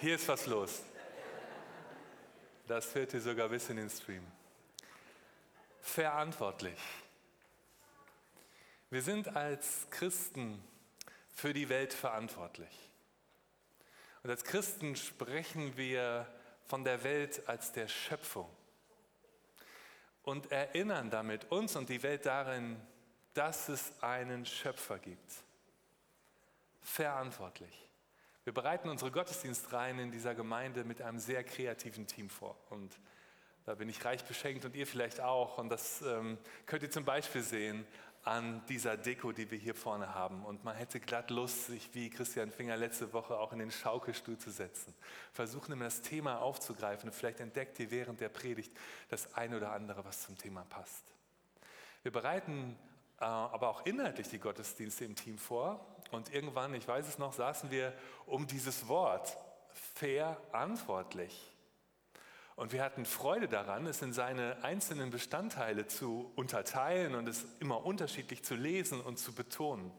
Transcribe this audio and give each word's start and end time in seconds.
Hier 0.00 0.14
ist 0.14 0.26
was 0.28 0.46
los. 0.46 0.80
Das 2.66 2.86
führt 2.86 3.12
ihr 3.12 3.20
sogar 3.20 3.50
bis 3.50 3.68
in 3.68 3.76
den 3.76 3.90
Stream. 3.90 4.26
Verantwortlich. 5.82 6.78
Wir 8.88 9.02
sind 9.02 9.36
als 9.36 9.86
Christen 9.90 10.64
für 11.34 11.52
die 11.52 11.68
Welt 11.68 11.92
verantwortlich. 11.92 12.90
Und 14.22 14.30
als 14.30 14.42
Christen 14.42 14.96
sprechen 14.96 15.76
wir 15.76 16.26
von 16.64 16.82
der 16.82 17.04
Welt 17.04 17.46
als 17.46 17.72
der 17.72 17.88
Schöpfung 17.88 18.48
und 20.22 20.50
erinnern 20.50 21.10
damit 21.10 21.52
uns 21.52 21.76
und 21.76 21.90
die 21.90 22.02
Welt 22.02 22.24
darin, 22.24 22.80
dass 23.34 23.68
es 23.68 23.92
einen 24.02 24.46
Schöpfer 24.46 24.98
gibt. 24.98 25.30
Verantwortlich. 26.80 27.89
Wir 28.44 28.54
bereiten 28.54 28.88
unsere 28.88 29.10
Gottesdienstreihen 29.10 29.98
in 29.98 30.10
dieser 30.10 30.34
Gemeinde 30.34 30.84
mit 30.84 31.02
einem 31.02 31.18
sehr 31.18 31.44
kreativen 31.44 32.06
Team 32.06 32.30
vor. 32.30 32.56
Und 32.70 32.98
da 33.66 33.74
bin 33.74 33.88
ich 33.88 34.02
reich 34.04 34.24
beschenkt 34.24 34.64
und 34.64 34.74
ihr 34.74 34.86
vielleicht 34.86 35.20
auch. 35.20 35.58
Und 35.58 35.68
das 35.68 36.00
ähm, 36.02 36.38
könnt 36.64 36.82
ihr 36.82 36.90
zum 36.90 37.04
Beispiel 37.04 37.42
sehen 37.42 37.86
an 38.22 38.62
dieser 38.68 38.96
Deko, 38.96 39.32
die 39.32 39.50
wir 39.50 39.58
hier 39.58 39.74
vorne 39.74 40.14
haben. 40.14 40.44
Und 40.44 40.64
man 40.64 40.74
hätte 40.76 41.00
glatt 41.00 41.30
Lust, 41.30 41.66
sich 41.66 41.94
wie 41.94 42.10
Christian 42.10 42.50
Finger 42.50 42.76
letzte 42.76 43.12
Woche 43.12 43.38
auch 43.38 43.52
in 43.52 43.58
den 43.58 43.70
Schaukelstuhl 43.70 44.38
zu 44.38 44.50
setzen. 44.50 44.94
Versuchen 45.32 45.72
immer 45.72 45.84
das 45.84 46.02
Thema 46.02 46.40
aufzugreifen 46.40 47.10
und 47.10 47.14
vielleicht 47.14 47.40
entdeckt 47.40 47.78
ihr 47.78 47.90
während 47.90 48.20
der 48.20 48.28
Predigt 48.28 48.72
das 49.08 49.34
eine 49.34 49.56
oder 49.56 49.72
andere, 49.72 50.04
was 50.04 50.22
zum 50.22 50.36
Thema 50.36 50.64
passt. 50.68 51.04
Wir 52.02 52.12
bereiten 52.12 52.78
äh, 53.20 53.24
aber 53.24 53.68
auch 53.68 53.84
inhaltlich 53.86 54.28
die 54.28 54.38
Gottesdienste 54.38 55.04
im 55.04 55.14
Team 55.14 55.38
vor. 55.38 55.86
Und 56.10 56.32
irgendwann, 56.32 56.74
ich 56.74 56.86
weiß 56.86 57.06
es 57.08 57.18
noch, 57.18 57.32
saßen 57.32 57.70
wir 57.70 57.92
um 58.26 58.46
dieses 58.46 58.88
Wort 58.88 59.36
verantwortlich. 59.94 61.50
Und 62.56 62.72
wir 62.72 62.82
hatten 62.82 63.06
Freude 63.06 63.48
daran, 63.48 63.86
es 63.86 64.02
in 64.02 64.12
seine 64.12 64.62
einzelnen 64.62 65.10
Bestandteile 65.10 65.86
zu 65.86 66.30
unterteilen 66.36 67.14
und 67.14 67.26
es 67.26 67.46
immer 67.58 67.86
unterschiedlich 67.86 68.44
zu 68.44 68.54
lesen 68.54 69.00
und 69.00 69.18
zu 69.18 69.32
betonen. 69.32 69.90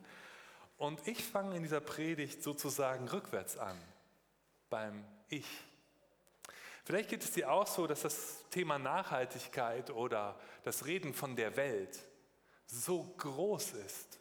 Und 0.77 1.07
ich 1.07 1.23
fange 1.23 1.55
in 1.55 1.63
dieser 1.63 1.79
Predigt 1.79 2.43
sozusagen 2.43 3.07
rückwärts 3.07 3.57
an, 3.57 3.77
beim 4.69 5.03
Ich. 5.29 5.47
Vielleicht 6.83 7.09
geht 7.09 7.23
es 7.23 7.31
dir 7.31 7.51
auch 7.51 7.67
so, 7.67 7.87
dass 7.87 8.01
das 8.01 8.45
Thema 8.49 8.77
Nachhaltigkeit 8.77 9.89
oder 9.89 10.39
das 10.63 10.85
Reden 10.85 11.13
von 11.13 11.35
der 11.35 11.55
Welt 11.55 11.99
so 12.67 13.03
groß 13.17 13.73
ist, 13.73 14.19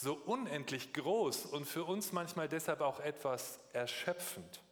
so 0.00 0.14
unendlich 0.14 0.94
groß 0.94 1.44
und 1.44 1.66
für 1.66 1.84
uns 1.84 2.12
manchmal 2.12 2.48
deshalb 2.48 2.80
auch 2.80 3.00
etwas 3.00 3.60
erschöpfend. 3.74 4.62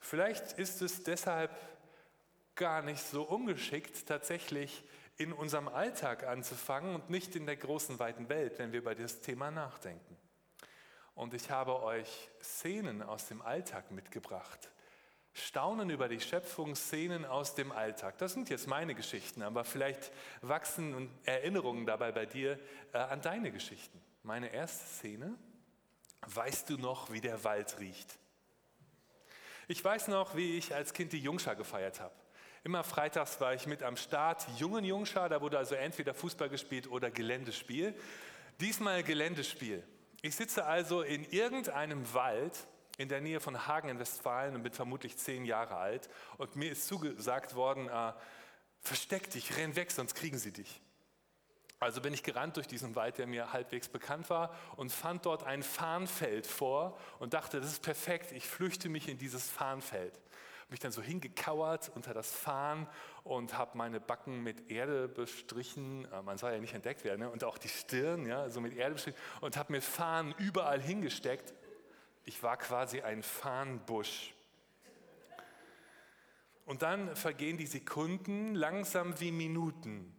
Vielleicht 0.00 0.52
ist 0.54 0.82
es 0.82 1.04
deshalb 1.04 1.56
gar 2.56 2.82
nicht 2.82 3.02
so 3.04 3.22
ungeschickt, 3.22 4.06
tatsächlich 4.06 4.82
in 5.18 5.32
unserem 5.32 5.68
Alltag 5.68 6.24
anzufangen 6.24 6.96
und 6.96 7.10
nicht 7.10 7.36
in 7.36 7.46
der 7.46 7.56
großen, 7.56 8.00
weiten 8.00 8.28
Welt, 8.28 8.58
wenn 8.58 8.72
wir 8.72 8.80
über 8.80 8.96
das 8.96 9.20
Thema 9.20 9.52
nachdenken. 9.52 10.16
Und 11.14 11.32
ich 11.32 11.50
habe 11.50 11.80
euch 11.82 12.28
Szenen 12.42 13.02
aus 13.02 13.28
dem 13.28 13.40
Alltag 13.40 13.92
mitgebracht, 13.92 14.68
Staunen 15.36 15.90
über 15.90 16.08
die 16.08 16.18
Schöpfungsszenen 16.18 17.26
aus 17.26 17.54
dem 17.54 17.70
Alltag. 17.70 18.16
Das 18.18 18.32
sind 18.32 18.48
jetzt 18.48 18.66
meine 18.66 18.94
Geschichten, 18.94 19.42
aber 19.42 19.64
vielleicht 19.64 20.10
wachsen 20.40 21.10
Erinnerungen 21.24 21.84
dabei 21.84 22.10
bei 22.10 22.24
dir 22.24 22.58
äh, 22.94 22.98
an 22.98 23.20
deine 23.20 23.52
Geschichten. 23.52 24.00
Meine 24.22 24.52
erste 24.52 24.86
Szene. 24.86 25.34
Weißt 26.22 26.70
du 26.70 26.78
noch, 26.78 27.12
wie 27.12 27.20
der 27.20 27.44
Wald 27.44 27.78
riecht? 27.78 28.18
Ich 29.68 29.84
weiß 29.84 30.08
noch, 30.08 30.36
wie 30.36 30.56
ich 30.56 30.74
als 30.74 30.94
Kind 30.94 31.12
die 31.12 31.20
Jungschar 31.20 31.54
gefeiert 31.54 32.00
habe. 32.00 32.14
Immer 32.64 32.82
freitags 32.82 33.38
war 33.38 33.52
ich 33.52 33.66
mit 33.66 33.82
am 33.82 33.98
Start, 33.98 34.46
jungen 34.58 34.84
Jungschar, 34.84 35.28
da 35.28 35.40
wurde 35.42 35.58
also 35.58 35.74
entweder 35.74 36.14
Fußball 36.14 36.48
gespielt 36.48 36.90
oder 36.90 37.10
Geländespiel. 37.10 37.94
Diesmal 38.58 39.02
Geländespiel. 39.02 39.86
Ich 40.22 40.34
sitze 40.34 40.64
also 40.64 41.02
in 41.02 41.24
irgendeinem 41.30 42.12
Wald 42.14 42.66
in 42.96 43.08
der 43.08 43.20
Nähe 43.20 43.40
von 43.40 43.66
Hagen 43.66 43.88
in 43.88 43.98
Westfalen 43.98 44.54
und 44.54 44.62
bin 44.62 44.72
vermutlich 44.72 45.16
zehn 45.16 45.44
Jahre 45.44 45.76
alt. 45.76 46.08
Und 46.38 46.56
mir 46.56 46.72
ist 46.72 46.86
zugesagt 46.86 47.54
worden, 47.54 47.88
äh, 47.88 48.12
versteck 48.80 49.30
dich, 49.30 49.56
renn 49.56 49.76
weg, 49.76 49.90
sonst 49.90 50.14
kriegen 50.14 50.38
sie 50.38 50.52
dich. 50.52 50.80
Also 51.78 52.00
bin 52.00 52.14
ich 52.14 52.22
gerannt 52.22 52.56
durch 52.56 52.66
diesen 52.66 52.96
Wald, 52.96 53.18
der 53.18 53.26
mir 53.26 53.52
halbwegs 53.52 53.88
bekannt 53.88 54.30
war 54.30 54.56
und 54.76 54.90
fand 54.90 55.26
dort 55.26 55.44
ein 55.44 55.62
Farnfeld 55.62 56.46
vor 56.46 56.98
und 57.18 57.34
dachte, 57.34 57.60
das 57.60 57.70
ist 57.70 57.82
perfekt, 57.82 58.32
ich 58.32 58.46
flüchte 58.46 58.88
mich 58.88 59.08
in 59.08 59.18
dieses 59.18 59.50
Farnfeld. 59.50 60.14
Habe 60.14 60.70
mich 60.70 60.80
dann 60.80 60.90
so 60.90 61.02
hingekauert 61.02 61.92
unter 61.94 62.14
das 62.14 62.32
Farn 62.32 62.88
und 63.24 63.58
habe 63.58 63.76
meine 63.76 64.00
Backen 64.00 64.42
mit 64.42 64.70
Erde 64.70 65.06
bestrichen, 65.06 66.10
äh, 66.10 66.22
man 66.22 66.38
soll 66.38 66.52
ja 66.52 66.58
nicht 66.58 66.72
entdeckt 66.72 67.04
werden, 67.04 67.20
ne? 67.20 67.30
und 67.30 67.44
auch 67.44 67.58
die 67.58 67.68
Stirn, 67.68 68.24
ja, 68.24 68.48
so 68.48 68.62
mit 68.62 68.74
Erde 68.74 68.94
bestrichen 68.94 69.20
und 69.42 69.58
habe 69.58 69.72
mir 69.72 69.82
Fahnen 69.82 70.34
überall 70.38 70.80
hingesteckt 70.80 71.52
ich 72.26 72.42
war 72.42 72.56
quasi 72.56 73.00
ein 73.00 73.22
Farnbusch. 73.22 74.34
Und 76.66 76.82
dann 76.82 77.14
vergehen 77.14 77.56
die 77.56 77.66
Sekunden 77.66 78.56
langsam 78.56 79.18
wie 79.20 79.30
Minuten. 79.30 80.12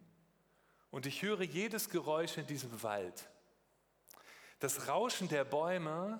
Und 0.90 1.04
ich 1.04 1.20
höre 1.20 1.42
jedes 1.42 1.90
Geräusch 1.90 2.38
in 2.38 2.46
diesem 2.46 2.82
Wald. 2.82 3.28
Das 4.58 4.88
Rauschen 4.88 5.28
der 5.28 5.44
Bäume, 5.44 6.18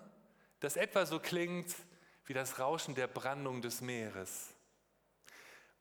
das 0.61 0.77
etwa 0.77 1.07
so 1.07 1.19
klingt 1.19 1.75
wie 2.27 2.35
das 2.35 2.59
Rauschen 2.59 2.95
der 2.95 3.07
Brandung 3.07 3.63
des 3.63 3.81
Meeres. 3.81 4.55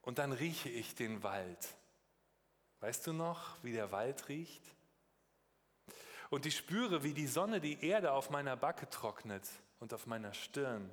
Und 0.01 0.19
dann 0.19 0.31
rieche 0.31 0.69
ich 0.69 0.95
den 0.95 1.21
Wald. 1.21 1.75
Weißt 2.79 3.05
du 3.05 3.11
noch, 3.11 3.61
wie 3.61 3.73
der 3.73 3.91
Wald 3.91 4.29
riecht? 4.29 4.63
Und 6.29 6.45
ich 6.45 6.55
spüre, 6.55 7.03
wie 7.03 7.13
die 7.13 7.27
Sonne 7.27 7.59
die 7.59 7.83
Erde 7.85 8.13
auf 8.13 8.29
meiner 8.29 8.55
Backe 8.55 8.89
trocknet 8.89 9.43
und 9.79 9.93
auf 9.93 10.05
meiner 10.05 10.33
Stirn 10.33 10.89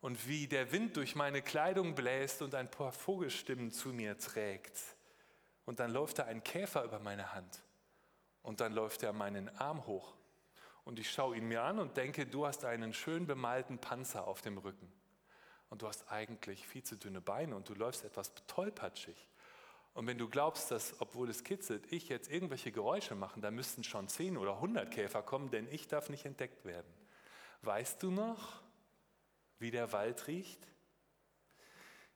und 0.00 0.26
wie 0.26 0.46
der 0.46 0.72
Wind 0.72 0.96
durch 0.96 1.14
meine 1.14 1.42
Kleidung 1.42 1.94
bläst 1.94 2.42
und 2.42 2.54
ein 2.54 2.70
paar 2.70 2.92
Vogelstimmen 2.92 3.70
zu 3.70 3.90
mir 3.90 4.18
trägt. 4.18 4.78
Und 5.66 5.80
dann 5.80 5.92
läuft 5.92 6.18
da 6.18 6.24
ein 6.24 6.42
Käfer 6.42 6.84
über 6.84 6.98
meine 6.98 7.32
Hand 7.32 7.62
und 8.42 8.60
dann 8.60 8.72
läuft 8.72 9.02
er 9.02 9.12
meinen 9.12 9.48
Arm 9.58 9.86
hoch 9.86 10.16
und 10.84 10.98
ich 10.98 11.10
schaue 11.10 11.36
ihn 11.36 11.46
mir 11.46 11.62
an 11.62 11.78
und 11.78 11.96
denke, 11.96 12.26
du 12.26 12.46
hast 12.46 12.64
einen 12.64 12.92
schön 12.92 13.26
bemalten 13.26 13.78
Panzer 13.78 14.26
auf 14.26 14.42
dem 14.42 14.58
Rücken 14.58 14.90
und 15.68 15.82
du 15.82 15.86
hast 15.86 16.10
eigentlich 16.10 16.66
viel 16.66 16.82
zu 16.82 16.96
dünne 16.96 17.20
Beine 17.20 17.54
und 17.54 17.68
du 17.68 17.74
läufst 17.74 18.04
etwas 18.04 18.32
tollpatschig. 18.46 19.28
Und 19.94 20.06
wenn 20.06 20.18
du 20.18 20.28
glaubst, 20.28 20.70
dass, 20.70 21.00
obwohl 21.00 21.28
es 21.30 21.44
kitzelt, 21.44 21.92
ich 21.92 22.08
jetzt 22.08 22.30
irgendwelche 22.30 22.72
Geräusche 22.72 23.14
machen, 23.14 23.42
da 23.42 23.50
müssten 23.50 23.84
schon 23.84 24.08
10 24.08 24.36
oder 24.36 24.54
100 24.54 24.90
Käfer 24.90 25.22
kommen, 25.22 25.50
denn 25.50 25.68
ich 25.70 25.88
darf 25.88 26.08
nicht 26.08 26.24
entdeckt 26.24 26.64
werden. 26.64 26.92
Weißt 27.62 28.02
du 28.02 28.10
noch, 28.10 28.62
wie 29.58 29.70
der 29.70 29.92
Wald 29.92 30.26
riecht? 30.26 30.66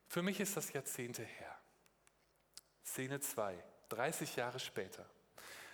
Für 0.07 0.23
mich 0.23 0.41
ist 0.41 0.57
das 0.57 0.73
Jahrzehnte 0.73 1.23
her. 1.23 1.59
Szene 2.85 3.21
2, 3.21 3.63
30 3.89 4.37
Jahre 4.37 4.61
später. 4.61 5.05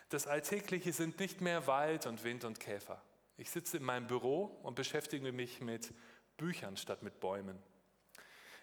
Das 0.08 0.26
Alltägliche 0.26 0.92
sind 0.92 1.20
nicht 1.20 1.40
mehr 1.40 1.66
Wald 1.66 2.06
und 2.06 2.24
Wind 2.24 2.44
und 2.44 2.58
Käfer. 2.58 3.00
Ich 3.36 3.50
sitze 3.50 3.76
in 3.76 3.84
meinem 3.84 4.06
Büro 4.06 4.44
und 4.62 4.74
beschäftige 4.74 5.32
mich 5.32 5.60
mit 5.60 5.94
Büchern 6.36 6.76
statt 6.76 7.02
mit 7.02 7.20
Bäumen. 7.20 7.62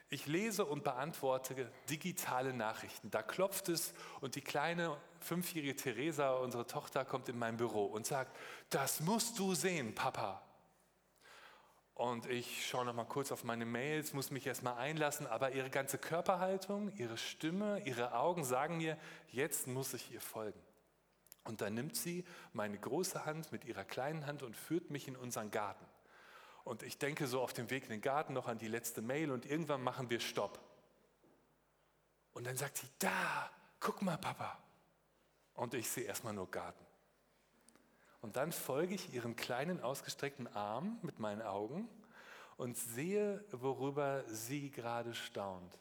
Ich 0.10 0.26
lese 0.26 0.66
und 0.66 0.84
beantworte 0.84 1.70
digitale 1.90 2.54
Nachrichten. 2.54 3.12
Da 3.12 3.22
klopft 3.24 3.68
es 3.70 3.94
und 4.22 4.36
die 4.36 4.42
kleine 4.42 4.98
fünfjährige 5.20 5.76
Theresa, 5.76 6.32
unsere 6.36 6.66
Tochter, 6.66 7.04
kommt 7.04 7.28
in 7.28 7.38
mein 7.38 7.58
Büro 7.58 7.86
und 7.86 8.06
sagt, 8.06 8.36
das 8.70 9.02
musst 9.02 9.38
du 9.38 9.54
sehen, 9.54 9.96
Papa. 9.96 10.47
Und 11.98 12.28
ich 12.28 12.68
schaue 12.68 12.86
noch 12.86 12.94
mal 12.94 13.06
kurz 13.06 13.32
auf 13.32 13.44
meine 13.44 13.66
Mails, 13.66 14.14
muss 14.14 14.30
mich 14.30 14.46
erst 14.46 14.62
mal 14.62 14.76
einlassen, 14.76 15.26
aber 15.26 15.54
ihre 15.54 15.72
ganze 15.72 15.98
Körperhaltung, 15.98 16.96
ihre 16.96 17.18
Stimme, 17.18 17.82
ihre 17.86 18.14
Augen 18.14 18.44
sagen 18.44 18.78
mir, 18.78 19.00
jetzt 19.32 19.66
muss 19.66 19.96
ich 19.96 20.12
ihr 20.12 20.22
folgen. 20.22 20.62
Und 21.44 21.62
dann 21.62 21.74
nimmt 21.74 21.96
sie 21.96 22.24
meine 22.54 22.78
große 22.78 23.26
Hand 23.26 23.52
mit 23.52 23.66
ihrer 23.66 23.84
kleinen 23.84 24.28
Hand 24.28 24.44
und 24.44 24.56
führt 24.56 24.92
mich 24.92 25.08
in 25.08 25.16
unseren 25.16 25.50
Garten. 25.50 25.84
Und 26.64 26.84
ich 26.84 27.00
denke 27.00 27.26
so 27.26 27.42
auf 27.42 27.54
dem 27.54 27.72
Weg 27.72 27.86
in 27.86 27.90
den 27.90 28.02
Garten 28.02 28.34
noch 28.34 28.48
an 28.48 28.60
die 28.60 28.68
letzte 28.68 29.02
Mail 29.02 29.32
und 29.32 29.48
irgendwann 29.48 29.82
machen 29.82 30.12
wir 30.12 30.20
Stopp. 30.20 30.60
Und 32.34 32.46
dann 32.46 32.58
sagt 32.58 32.78
sie, 32.78 32.88
da, 33.00 33.50
guck 33.80 34.04
mal, 34.04 34.18
Papa. 34.18 34.56
Und 35.56 35.74
ich 35.74 35.90
sehe 35.90 36.04
erstmal 36.04 36.34
nur 36.34 36.52
Garten. 36.52 36.86
Und 38.22 38.36
dann 38.36 38.52
folge 38.52 38.96
ich 38.96 39.14
ihrem 39.14 39.36
kleinen 39.36 39.82
ausgestreckten 39.82 40.48
Arm 40.56 41.00
mit 41.02 41.20
meinen 41.20 41.42
Augen 41.42 41.88
und 42.58 42.76
sehe, 42.76 43.44
worüber 43.52 44.24
sie 44.28 44.72
gerade 44.72 45.14
staunt. 45.14 45.78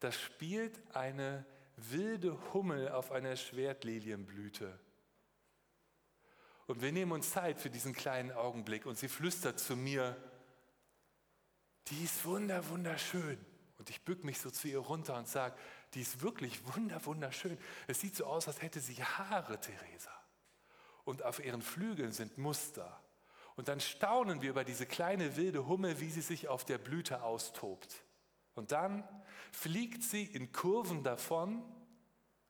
Da 0.00 0.12
spielt 0.12 0.80
eine 0.94 1.44
wilde 1.76 2.36
Hummel 2.52 2.88
auf 2.88 3.12
einer 3.12 3.36
Schwertlilienblüte. 3.36 4.78
Und 6.66 6.82
wir 6.82 6.92
nehmen 6.92 7.12
uns 7.12 7.30
Zeit 7.30 7.60
für 7.60 7.70
diesen 7.70 7.94
kleinen 7.94 8.32
Augenblick 8.32 8.84
und 8.84 8.98
sie 8.98 9.08
flüstert 9.08 9.58
zu 9.58 9.76
mir, 9.76 10.16
die 11.86 12.04
ist 12.04 12.24
wunder, 12.24 12.68
wunderschön. 12.68 13.38
Und 13.78 13.90
ich 13.90 14.02
bück 14.04 14.24
mich 14.24 14.40
so 14.40 14.50
zu 14.50 14.68
ihr 14.68 14.80
runter 14.80 15.16
und 15.16 15.28
sage, 15.28 15.56
die 15.94 16.02
ist 16.02 16.20
wirklich 16.20 16.60
wunder, 16.74 17.04
wunderschön. 17.06 17.56
Es 17.86 18.00
sieht 18.00 18.16
so 18.16 18.26
aus, 18.26 18.48
als 18.48 18.60
hätte 18.60 18.80
sie 18.80 19.02
Haare, 19.02 19.58
Theresa. 19.60 20.10
Und 21.08 21.22
auf 21.22 21.42
ihren 21.42 21.62
Flügeln 21.62 22.12
sind 22.12 22.36
Muster. 22.36 23.02
Und 23.56 23.68
dann 23.68 23.80
staunen 23.80 24.42
wir 24.42 24.50
über 24.50 24.62
diese 24.62 24.84
kleine 24.84 25.36
wilde 25.36 25.66
Hummel, 25.66 26.00
wie 26.00 26.10
sie 26.10 26.20
sich 26.20 26.48
auf 26.48 26.66
der 26.66 26.76
Blüte 26.76 27.22
austobt. 27.22 28.04
Und 28.54 28.72
dann 28.72 29.08
fliegt 29.50 30.02
sie 30.02 30.24
in 30.24 30.52
Kurven 30.52 31.02
davon 31.04 31.64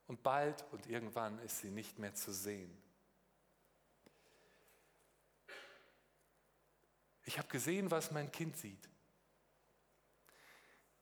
und 0.09 0.25
bald 0.25 0.65
und 0.73 0.89
irgendwann 0.89 1.39
ist 1.39 1.61
sie 1.61 1.71
nicht 1.71 2.01
mehr 2.01 2.15
zu 2.15 2.33
sehen. 2.33 2.77
Ich 7.27 7.39
habe 7.39 7.47
gesehen, 7.47 7.93
was 7.93 8.11
mein 8.11 8.33
Kind 8.33 8.57
sieht. 8.57 8.89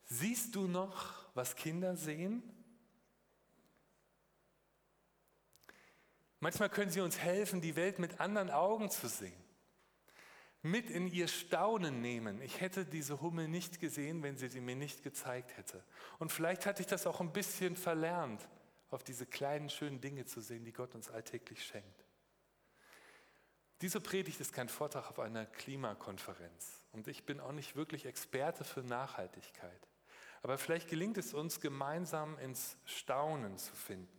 Siehst 0.04 0.54
du 0.54 0.68
noch, 0.68 1.26
was 1.32 1.56
Kinder 1.56 1.96
sehen? 1.96 2.42
Manchmal 6.46 6.70
können 6.70 6.92
sie 6.92 7.00
uns 7.00 7.18
helfen, 7.18 7.60
die 7.60 7.74
Welt 7.74 7.98
mit 7.98 8.20
anderen 8.20 8.50
Augen 8.50 8.88
zu 8.88 9.08
sehen, 9.08 9.34
mit 10.62 10.90
in 10.90 11.08
ihr 11.08 11.26
Staunen 11.26 12.00
nehmen. 12.00 12.40
Ich 12.40 12.60
hätte 12.60 12.86
diese 12.86 13.20
Hummel 13.20 13.48
nicht 13.48 13.80
gesehen, 13.80 14.22
wenn 14.22 14.38
sie 14.38 14.46
sie 14.46 14.60
mir 14.60 14.76
nicht 14.76 15.02
gezeigt 15.02 15.56
hätte. 15.56 15.82
Und 16.20 16.30
vielleicht 16.30 16.64
hatte 16.64 16.82
ich 16.82 16.86
das 16.86 17.04
auch 17.08 17.20
ein 17.20 17.32
bisschen 17.32 17.74
verlernt, 17.74 18.46
auf 18.90 19.02
diese 19.02 19.26
kleinen, 19.26 19.68
schönen 19.70 20.00
Dinge 20.00 20.24
zu 20.24 20.40
sehen, 20.40 20.64
die 20.64 20.72
Gott 20.72 20.94
uns 20.94 21.10
alltäglich 21.10 21.64
schenkt. 21.64 22.04
Diese 23.80 24.00
Predigt 24.00 24.40
ist 24.40 24.52
kein 24.52 24.68
Vortrag 24.68 25.10
auf 25.10 25.18
einer 25.18 25.46
Klimakonferenz 25.46 26.80
und 26.92 27.08
ich 27.08 27.26
bin 27.26 27.40
auch 27.40 27.50
nicht 27.50 27.74
wirklich 27.74 28.06
Experte 28.06 28.62
für 28.62 28.84
Nachhaltigkeit. 28.84 29.88
Aber 30.44 30.58
vielleicht 30.58 30.88
gelingt 30.88 31.18
es 31.18 31.34
uns, 31.34 31.60
gemeinsam 31.60 32.38
ins 32.38 32.76
Staunen 32.84 33.58
zu 33.58 33.74
finden. 33.74 34.15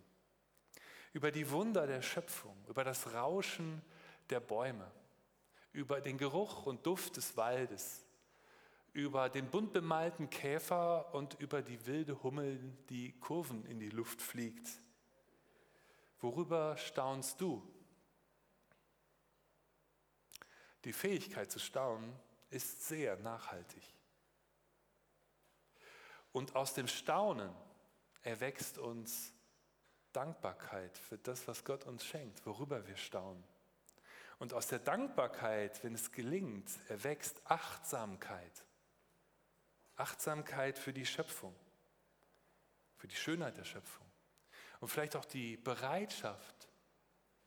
Über 1.18 1.32
die 1.32 1.50
Wunder 1.50 1.88
der 1.88 2.04
Schöpfung, 2.04 2.56
über 2.68 2.84
das 2.84 3.12
Rauschen 3.12 3.82
der 4.30 4.40
Bäume, 4.40 4.86
über 5.74 6.00
den 6.00 6.20
Geruch 6.20 6.68
und 6.68 6.86
Duft 6.86 7.18
des 7.18 7.36
Waldes, 7.36 8.06
über 8.94 9.28
den 9.28 9.50
bunt 9.50 9.74
bemalten 9.74 10.30
Käfer 10.30 11.12
und 11.16 11.34
über 11.40 11.64
die 11.64 11.84
wilde 11.88 12.22
Hummel, 12.22 12.60
die 12.90 13.14
Kurven 13.14 13.66
in 13.66 13.80
die 13.80 13.90
Luft 13.90 14.22
fliegt. 14.22 14.70
Worüber 16.20 16.78
staunst 16.78 17.42
du? 17.42 17.68
Die 20.84 20.94
Fähigkeit 20.94 21.52
zu 21.52 21.58
staunen 21.58 22.14
ist 22.52 22.88
sehr 22.88 23.18
nachhaltig. 23.18 23.82
Und 26.32 26.56
aus 26.56 26.76
dem 26.76 26.88
Staunen 26.88 27.50
erwächst 28.22 28.78
uns 28.78 29.34
Dankbarkeit 30.14 30.98
für 30.98 31.18
das, 31.18 31.48
was 31.48 31.64
Gott 31.64 31.86
uns 31.86 32.06
schenkt, 32.06 32.46
worüber 32.46 32.88
wir 32.88 32.98
staunen. 32.98 33.44
Und 34.40 34.54
aus 34.54 34.68
der 34.68 34.80
Dankbarkeit, 34.80 35.84
wenn 35.84 35.96
es 35.96 36.12
gelingt, 36.12 36.70
erwächst 36.90 37.42
Achtsamkeit. 37.46 38.66
Achtsamkeit 39.96 40.78
für 40.78 40.94
die 40.94 41.06
Schöpfung, 41.06 41.56
für 42.98 43.08
die 43.08 43.16
Schönheit 43.16 43.58
der 43.58 43.64
Schöpfung. 43.64 44.06
Und 44.80 44.90
vielleicht 44.90 45.16
auch 45.16 45.26
die 45.26 45.58
Bereitschaft, 45.58 46.68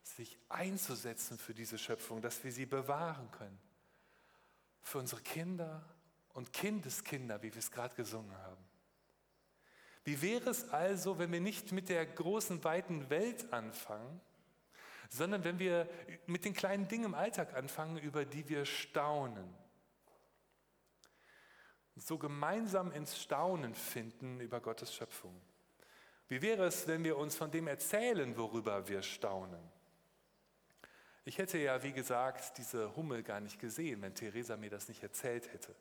sich 0.03 0.37
einzusetzen 0.49 1.37
für 1.37 1.53
diese 1.53 1.77
Schöpfung, 1.77 2.21
dass 2.21 2.43
wir 2.43 2.51
sie 2.51 2.65
bewahren 2.65 3.31
können. 3.31 3.59
Für 4.81 4.97
unsere 4.97 5.21
Kinder 5.21 5.83
und 6.33 6.51
Kindeskinder, 6.53 7.41
wie 7.41 7.53
wir 7.53 7.59
es 7.59 7.71
gerade 7.71 7.95
gesungen 7.95 8.35
haben. 8.35 8.70
Wie 10.03 10.21
wäre 10.21 10.49
es 10.49 10.69
also, 10.69 11.19
wenn 11.19 11.31
wir 11.31 11.41
nicht 11.41 11.71
mit 11.71 11.89
der 11.89 12.05
großen, 12.05 12.63
weiten 12.63 13.09
Welt 13.09 13.53
anfangen, 13.53 14.19
sondern 15.09 15.43
wenn 15.43 15.59
wir 15.59 15.87
mit 16.25 16.45
den 16.45 16.53
kleinen 16.53 16.87
Dingen 16.87 17.05
im 17.05 17.13
Alltag 17.13 17.53
anfangen, 17.53 17.97
über 17.97 18.25
die 18.25 18.47
wir 18.49 18.65
staunen? 18.65 19.53
So 21.95 22.17
gemeinsam 22.17 22.91
ins 22.91 23.21
Staunen 23.21 23.75
finden 23.75 24.39
über 24.39 24.59
Gottes 24.59 24.93
Schöpfung. 24.93 25.39
Wie 26.29 26.41
wäre 26.41 26.65
es, 26.65 26.87
wenn 26.87 27.03
wir 27.03 27.17
uns 27.17 27.35
von 27.35 27.51
dem 27.51 27.67
erzählen, 27.67 28.37
worüber 28.37 28.87
wir 28.87 29.03
staunen? 29.03 29.61
Ich 31.25 31.37
hätte 31.37 31.59
ja, 31.59 31.83
wie 31.83 31.91
gesagt, 31.91 32.57
diese 32.57 32.95
Hummel 32.95 33.21
gar 33.21 33.39
nicht 33.39 33.59
gesehen, 33.59 34.01
wenn 34.01 34.15
Theresa 34.15 34.57
mir 34.57 34.69
das 34.71 34.87
nicht 34.87 35.03
erzählt 35.03 35.53
hätte. 35.53 35.75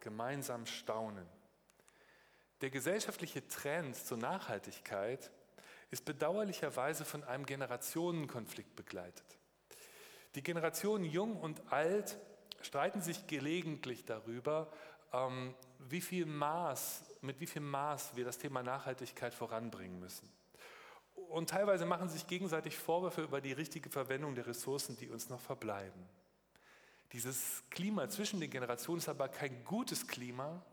Gemeinsam 0.00 0.66
staunen. 0.66 1.26
Der 2.64 2.70
gesellschaftliche 2.70 3.46
Trend 3.46 3.94
zur 3.94 4.16
Nachhaltigkeit 4.16 5.30
ist 5.90 6.06
bedauerlicherweise 6.06 7.04
von 7.04 7.22
einem 7.22 7.44
Generationenkonflikt 7.44 8.74
begleitet. 8.74 9.26
Die 10.34 10.42
Generationen 10.42 11.04
Jung 11.04 11.36
und 11.36 11.70
Alt 11.70 12.16
streiten 12.62 13.02
sich 13.02 13.26
gelegentlich 13.26 14.06
darüber, 14.06 14.72
ähm, 15.12 15.54
wie 15.78 16.00
viel 16.00 16.24
Maß, 16.24 17.04
mit 17.20 17.38
wie 17.38 17.46
viel 17.46 17.60
Maß 17.60 18.16
wir 18.16 18.24
das 18.24 18.38
Thema 18.38 18.62
Nachhaltigkeit 18.62 19.34
voranbringen 19.34 20.00
müssen. 20.00 20.32
Und 21.28 21.50
teilweise 21.50 21.84
machen 21.84 22.08
sich 22.08 22.26
gegenseitig 22.26 22.78
Vorwürfe 22.78 23.24
über 23.24 23.42
die 23.42 23.52
richtige 23.52 23.90
Verwendung 23.90 24.34
der 24.34 24.46
Ressourcen, 24.46 24.96
die 24.96 25.10
uns 25.10 25.28
noch 25.28 25.40
verbleiben. 25.40 26.08
Dieses 27.12 27.62
Klima 27.68 28.08
zwischen 28.08 28.40
den 28.40 28.48
Generationen 28.48 29.00
ist 29.00 29.08
aber 29.10 29.28
kein 29.28 29.66
gutes 29.66 30.06
Klima, 30.06 30.64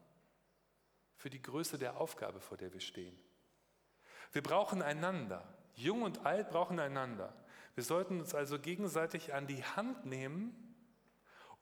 für 1.22 1.30
die 1.30 1.42
Größe 1.42 1.78
der 1.78 2.02
Aufgabe, 2.02 2.40
vor 2.40 2.58
der 2.58 2.74
wir 2.74 2.80
stehen. 2.80 3.16
Wir 4.32 4.42
brauchen 4.42 4.82
einander. 4.82 5.48
Jung 5.76 6.02
und 6.02 6.26
alt 6.26 6.50
brauchen 6.50 6.80
einander. 6.80 7.32
Wir 7.76 7.84
sollten 7.84 8.20
uns 8.20 8.34
also 8.34 8.58
gegenseitig 8.58 9.32
an 9.32 9.46
die 9.46 9.64
Hand 9.64 10.04
nehmen 10.08 10.76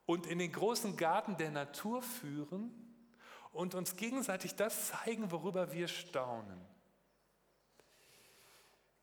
und 0.05 0.27
in 0.27 0.39
den 0.39 0.53
großen 0.53 0.95
Garten 0.95 1.35
der 1.35 1.51
Natur 1.51 2.01
führen 2.01 2.71
und 3.51 3.75
uns 3.75 3.97
gegenseitig 3.97 4.55
das 4.55 4.87
zeigen, 4.87 5.29
worüber 5.29 5.73
wir 5.73 5.89
staunen. 5.89 6.65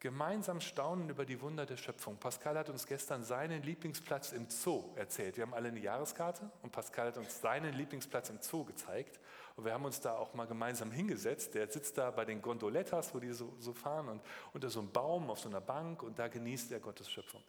Gemeinsam 0.07 0.61
staunen 0.61 1.09
über 1.11 1.25
die 1.25 1.41
Wunder 1.41 1.67
der 1.67 1.77
Schöpfung. 1.77 2.17
Pascal 2.17 2.57
hat 2.57 2.71
uns 2.71 2.87
gestern 2.87 3.25
seinen 3.25 3.65
Lieblingsplatz 3.65 4.31
im 4.31 4.49
Zoo 4.49 4.85
erzählt. 4.95 5.37
Wir 5.37 5.43
haben 5.43 5.53
alle 5.53 5.67
eine 5.67 5.81
Jahreskarte 5.81 6.49
und 6.63 6.71
Pascal 6.71 7.09
hat 7.09 7.19
uns 7.19 7.41
seinen 7.41 7.75
Lieblingsplatz 7.75 8.31
im 8.31 8.39
Zoo 8.41 8.63
gezeigt. 8.63 9.19
Und 9.57 9.65
wir 9.65 9.73
haben 9.73 9.85
uns 9.85 10.01
da 10.01 10.15
auch 10.15 10.33
mal 10.33 10.47
gemeinsam 10.47 10.93
hingesetzt. 10.93 11.57
Der 11.57 11.69
sitzt 11.69 11.99
da 11.99 12.13
bei 12.13 12.25
den 12.25 12.41
Gondolettas, 12.41 13.17
wo 13.17 13.19
die 13.19 13.33
so, 13.33 13.53
so 13.59 13.73
fahren, 13.73 14.07
und 14.07 14.23
unter 14.53 14.71
so 14.71 14.79
einem 14.79 14.93
Baum 14.93 15.29
auf 15.29 15.41
so 15.41 15.49
einer 15.49 15.61
Bank 15.61 16.05
und 16.05 16.21
da 16.21 16.29
genießt 16.29 16.71
er 16.71 16.79
Gottes 16.79 17.11
Schöpfung. 17.11 17.43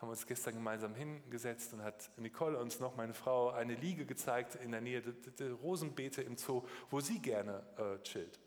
Haben 0.00 0.10
uns 0.10 0.26
gestern 0.26 0.54
gemeinsam 0.54 0.96
hingesetzt 0.96 1.72
und 1.74 1.84
hat 1.84 2.10
Nicole 2.16 2.58
uns 2.58 2.80
noch, 2.80 2.96
meine 2.96 3.14
Frau, 3.14 3.50
eine 3.50 3.76
Liege 3.76 4.04
gezeigt 4.04 4.56
in 4.56 4.72
der 4.72 4.80
Nähe 4.80 5.00
der, 5.00 5.52
Rosenbeete 5.52 6.22
im 6.22 6.36
Zoo, 6.36 6.64
wo 6.90 6.98
sie 6.98 7.20
gerne 7.20 7.62
äh, 7.76 8.02
chillt. 8.02 8.40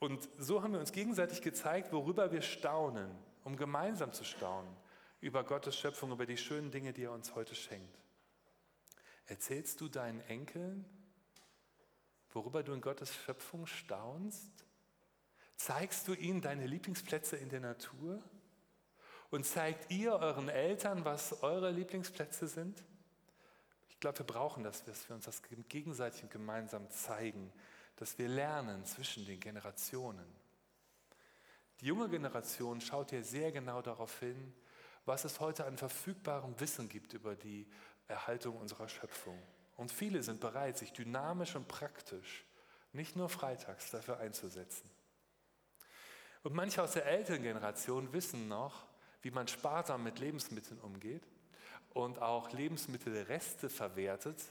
Und 0.00 0.28
so 0.38 0.62
haben 0.62 0.72
wir 0.72 0.80
uns 0.80 0.92
gegenseitig 0.92 1.42
gezeigt, 1.42 1.92
worüber 1.92 2.32
wir 2.32 2.40
staunen, 2.42 3.10
um 3.44 3.56
gemeinsam 3.56 4.12
zu 4.12 4.24
staunen 4.24 4.74
über 5.20 5.44
Gottes 5.44 5.76
Schöpfung, 5.76 6.10
über 6.10 6.24
die 6.24 6.38
schönen 6.38 6.70
Dinge, 6.70 6.94
die 6.94 7.04
er 7.04 7.12
uns 7.12 7.34
heute 7.34 7.54
schenkt. 7.54 7.98
Erzählst 9.26 9.80
du 9.82 9.88
deinen 9.88 10.20
Enkeln, 10.22 10.86
worüber 12.32 12.62
du 12.62 12.72
in 12.72 12.80
Gottes 12.80 13.14
Schöpfung 13.14 13.66
staunst? 13.66 14.50
Zeigst 15.56 16.08
du 16.08 16.14
ihnen 16.14 16.40
deine 16.40 16.66
Lieblingsplätze 16.66 17.36
in 17.36 17.50
der 17.50 17.60
Natur? 17.60 18.22
Und 19.28 19.44
zeigt 19.44 19.90
ihr 19.90 20.14
euren 20.14 20.48
Eltern, 20.48 21.04
was 21.04 21.42
eure 21.42 21.70
Lieblingsplätze 21.70 22.48
sind? 22.48 22.82
Ich 23.90 24.00
glaube, 24.00 24.20
wir 24.20 24.26
brauchen 24.26 24.64
das, 24.64 24.82
dass 24.84 25.06
wir 25.10 25.14
uns 25.14 25.26
das 25.26 25.42
gegenseitig 25.68 26.22
und 26.22 26.30
gemeinsam 26.30 26.88
zeigen, 26.88 27.52
dass 28.00 28.18
wir 28.18 28.28
lernen 28.28 28.82
zwischen 28.86 29.26
den 29.26 29.38
Generationen. 29.38 30.24
Die 31.80 31.86
junge 31.86 32.08
Generation 32.08 32.80
schaut 32.80 33.10
hier 33.10 33.22
sehr 33.22 33.52
genau 33.52 33.82
darauf 33.82 34.20
hin, 34.20 34.54
was 35.04 35.26
es 35.26 35.38
heute 35.38 35.66
an 35.66 35.76
verfügbarem 35.76 36.58
Wissen 36.58 36.88
gibt 36.88 37.12
über 37.12 37.36
die 37.36 37.68
Erhaltung 38.08 38.56
unserer 38.56 38.88
Schöpfung. 38.88 39.38
Und 39.76 39.92
viele 39.92 40.22
sind 40.22 40.40
bereit, 40.40 40.78
sich 40.78 40.94
dynamisch 40.94 41.54
und 41.56 41.68
praktisch, 41.68 42.46
nicht 42.94 43.16
nur 43.16 43.28
freitags, 43.28 43.90
dafür 43.90 44.18
einzusetzen. 44.18 44.88
Und 46.42 46.54
manche 46.54 46.82
aus 46.82 46.92
der 46.92 47.04
älteren 47.04 47.42
Generation 47.42 48.14
wissen 48.14 48.48
noch, 48.48 48.86
wie 49.20 49.30
man 49.30 49.46
sparsam 49.46 50.04
mit 50.04 50.18
Lebensmitteln 50.20 50.80
umgeht 50.80 51.28
und 51.92 52.18
auch 52.22 52.50
Lebensmittelreste 52.50 53.68
verwertet, 53.68 54.42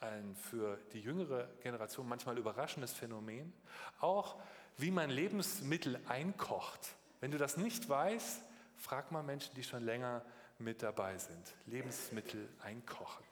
ein 0.00 0.34
für 0.34 0.78
die 0.92 1.00
jüngere 1.00 1.48
Generation 1.62 2.08
manchmal 2.08 2.38
überraschendes 2.38 2.92
Phänomen. 2.92 3.52
Auch 4.00 4.36
wie 4.76 4.90
man 4.90 5.10
Lebensmittel 5.10 6.00
einkocht. 6.08 6.94
Wenn 7.20 7.30
du 7.30 7.38
das 7.38 7.56
nicht 7.56 7.88
weißt, 7.88 8.42
frag 8.76 9.12
mal 9.12 9.22
Menschen, 9.22 9.54
die 9.54 9.62
schon 9.62 9.84
länger 9.84 10.24
mit 10.58 10.82
dabei 10.82 11.18
sind. 11.18 11.54
Lebensmittel 11.66 12.48
einkochen. 12.62 13.24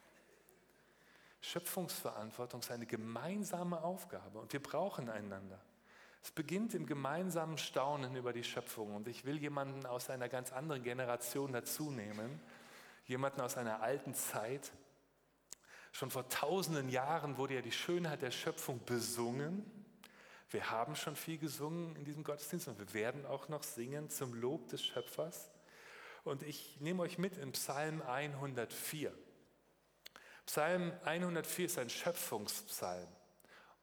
Schöpfungsverantwortung 1.41 2.59
ist 2.59 2.71
eine 2.71 2.85
gemeinsame 2.85 3.81
Aufgabe 3.81 4.39
und 4.39 4.51
wir 4.51 4.61
brauchen 4.61 5.09
einander. 5.09 5.59
Es 6.21 6.31
beginnt 6.31 6.73
im 6.73 6.85
gemeinsamen 6.85 7.57
Staunen 7.57 8.15
über 8.15 8.33
die 8.33 8.43
Schöpfung 8.43 8.95
und 8.95 9.07
ich 9.07 9.23
will 9.23 9.37
jemanden 9.37 9.85
aus 9.85 10.09
einer 10.09 10.27
ganz 10.27 10.51
anderen 10.51 10.83
Generation 10.83 11.53
dazu 11.53 11.91
nehmen, 11.91 12.41
jemanden 13.05 13.39
aus 13.39 13.57
einer 13.57 13.81
alten 13.81 14.13
Zeit. 14.13 14.71
Schon 15.91 16.11
vor 16.11 16.29
tausenden 16.29 16.89
Jahren 16.89 17.37
wurde 17.37 17.55
ja 17.55 17.61
die 17.61 17.71
Schönheit 17.71 18.21
der 18.21 18.31
Schöpfung 18.31 18.83
besungen. 18.85 19.65
Wir 20.49 20.71
haben 20.71 20.95
schon 20.95 21.15
viel 21.15 21.37
gesungen 21.37 21.95
in 21.95 22.05
diesem 22.05 22.23
Gottesdienst 22.23 22.67
und 22.67 22.79
wir 22.79 22.93
werden 22.93 23.25
auch 23.25 23.49
noch 23.49 23.63
singen 23.63 24.09
zum 24.09 24.33
Lob 24.33 24.67
des 24.69 24.83
Schöpfers. 24.83 25.51
Und 26.23 26.43
ich 26.43 26.79
nehme 26.79 27.03
euch 27.03 27.17
mit 27.17 27.37
in 27.37 27.51
Psalm 27.51 28.01
104. 28.01 29.13
Psalm 30.45 30.91
104 31.03 31.65
ist 31.65 31.77
ein 31.77 31.89
Schöpfungspsalm. 31.89 33.07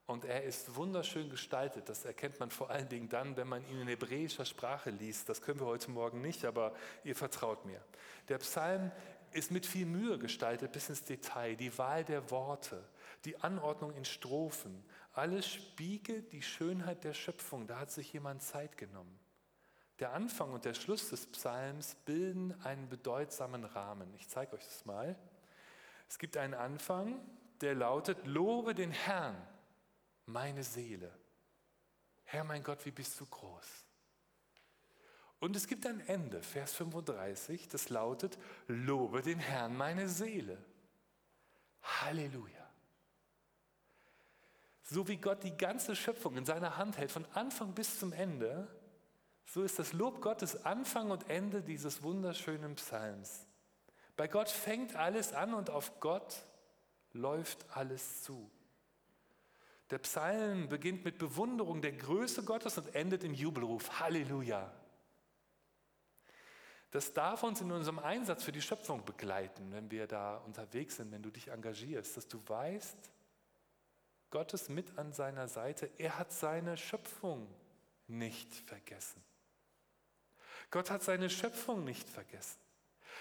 Und 0.07 0.25
er 0.25 0.45
ist 0.45 0.77
wunderschön 0.77 1.31
gestaltet. 1.31 1.89
Das 1.89 2.05
erkennt 2.05 2.39
man 2.39 2.51
vor 2.51 2.71
allen 2.71 2.89
Dingen 2.89 3.09
dann, 3.09 3.37
wenn 3.37 3.49
man 3.49 3.65
ihn 3.69 3.81
in 3.81 3.89
hebräischer 3.89 4.45
Sprache 4.45 4.91
liest. 4.91 5.29
Das 5.29 5.43
können 5.43 5.59
wir 5.59 5.67
heute 5.67 5.91
Morgen 5.91 6.21
nicht, 6.21 6.45
aber 6.45 6.75
ihr 7.03 7.17
vertraut 7.17 7.65
mir. 7.65 7.81
Der 8.29 8.39
Psalm 8.39 8.93
ist 9.33 9.51
mit 9.51 9.67
viel 9.67 9.87
Mühe 9.87 10.19
gestaltet 10.19 10.73
bis 10.73 10.89
ins 10.89 11.05
Detail. 11.05 11.57
Die 11.57 11.77
Wahl 11.79 12.05
der 12.05 12.31
Worte, 12.31 12.83
die 13.25 13.41
Anordnung 13.43 13.93
in 13.95 14.05
Strophen, 14.05 14.85
alles 15.13 15.49
spiegelt 15.49 16.33
die 16.33 16.43
Schönheit 16.43 17.05
der 17.05 17.15
Schöpfung. 17.15 17.67
Da 17.67 17.79
hat 17.79 17.91
sich 17.91 18.13
jemand 18.13 18.43
Zeit 18.43 18.77
genommen. 18.77 19.19
Der 19.99 20.13
Anfang 20.13 20.53
und 20.53 20.65
der 20.65 20.75
Schluss 20.75 21.09
des 21.09 21.27
Psalms 21.27 21.95
bilden 22.05 22.55
einen 22.65 22.89
bedeutsamen 22.89 23.65
Rahmen. 23.65 24.13
Ich 24.15 24.29
zeige 24.29 24.55
euch 24.55 24.65
das 24.65 24.85
mal. 24.85 25.17
Es 26.09 26.19
gibt 26.19 26.37
einen 26.37 26.55
Anfang, 26.55 27.19
der 27.63 27.75
lautet, 27.75 28.27
Lobe 28.27 28.75
den 28.75 28.91
Herrn 28.91 29.37
meine 30.27 30.63
Seele. 30.63 31.11
Herr 32.25 32.45
mein 32.45 32.63
Gott, 32.63 32.85
wie 32.85 32.91
bist 32.91 33.19
du 33.21 33.27
groß. 33.27 33.86
Und 35.39 35.55
es 35.55 35.67
gibt 35.67 35.87
ein 35.87 36.01
Ende, 36.09 36.43
Vers 36.43 36.75
35, 36.75 37.69
das 37.69 37.91
lautet, 37.91 38.39
lobe 38.69 39.21
den 39.23 39.39
Herrn 39.39 39.77
meine 39.77 40.09
Seele. 40.09 40.57
Halleluja. 41.83 42.67
So 44.83 45.09
wie 45.09 45.17
Gott 45.17 45.43
die 45.43 45.57
ganze 45.57 45.97
Schöpfung 45.97 46.37
in 46.37 46.47
seiner 46.47 46.77
Hand 46.77 46.97
hält, 46.97 47.11
von 47.11 47.27
Anfang 47.35 47.75
bis 47.75 47.99
zum 47.99 48.13
Ende, 48.13 48.69
so 49.45 49.63
ist 49.63 49.79
das 49.79 49.93
Lob 49.93 50.21
Gottes 50.23 50.65
Anfang 50.65 51.11
und 51.11 51.29
Ende 51.29 51.63
dieses 51.63 52.03
wunderschönen 52.03 52.77
Psalms. 52.77 53.47
Bei 54.17 54.29
Gott 54.29 54.49
fängt 54.49 54.97
alles 54.97 55.33
an 55.33 55.55
und 55.55 55.71
auf 55.71 56.01
Gott 56.01 56.47
läuft 57.13 57.67
alles 57.77 58.23
zu. 58.23 58.51
Der 59.91 59.99
Psalm 59.99 60.69
beginnt 60.69 61.05
mit 61.05 61.19
Bewunderung 61.19 61.81
der 61.81 61.93
Größe 61.93 62.43
Gottes 62.43 62.79
und 62.79 62.95
endet 62.95 63.23
im 63.23 63.35
Jubelruf. 63.35 64.01
Halleluja. 64.01 64.73
Das 66.91 67.13
darf 67.13 67.43
uns 67.43 67.61
in 67.61 67.73
unserem 67.73 67.99
Einsatz 67.99 68.45
für 68.45 68.53
die 68.53 68.63
Schöpfung 68.63 69.05
begleiten, 69.05 69.73
wenn 69.73 69.91
wir 69.91 70.07
da 70.07 70.39
unterwegs 70.39 70.97
sind, 70.97 71.11
wenn 71.13 71.23
du 71.23 71.31
dich 71.31 71.49
engagierst, 71.49 72.17
dass 72.17 72.29
du 72.29 72.41
weißt, 72.47 72.97
Gott 74.31 74.55
ist 74.55 74.69
mit 74.69 74.99
an 74.99 75.13
seiner 75.13 75.49
Seite. 75.49 75.91
Er 75.99 76.19
hat 76.19 76.33
seine 76.33 76.77
Schöpfung 76.77 77.49
nicht 78.07 78.55
vergessen. 78.55 79.23
Gott 80.71 80.91
hat 80.91 81.03
seine 81.03 81.31
Schöpfung 81.31 81.85
nicht 81.85 82.09
vergessen. 82.09 82.59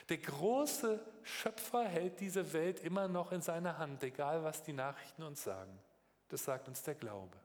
Der 0.10 0.18
große 0.18 1.00
Schöpfer 1.24 1.86
hält 1.86 2.20
diese 2.20 2.54
Welt 2.54 2.80
immer 2.82 3.08
noch 3.08 3.32
in 3.32 3.42
seiner 3.42 3.78
Hand, 3.78 4.04
egal 4.04 4.44
was 4.44 4.64
die 4.64 4.74
Nachrichten 4.74 5.24
uns 5.24 5.44
sagen. 5.44 5.80
Das 6.28 6.44
sagt 6.44 6.68
uns 6.68 6.82
der 6.84 6.96
Glaube. 6.96 7.38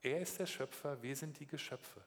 Er 0.00 0.20
ist 0.20 0.38
der 0.38 0.46
Schöpfer, 0.46 1.02
wir 1.02 1.16
sind 1.16 1.38
die 1.40 1.46
Geschöpfe. 1.46 2.02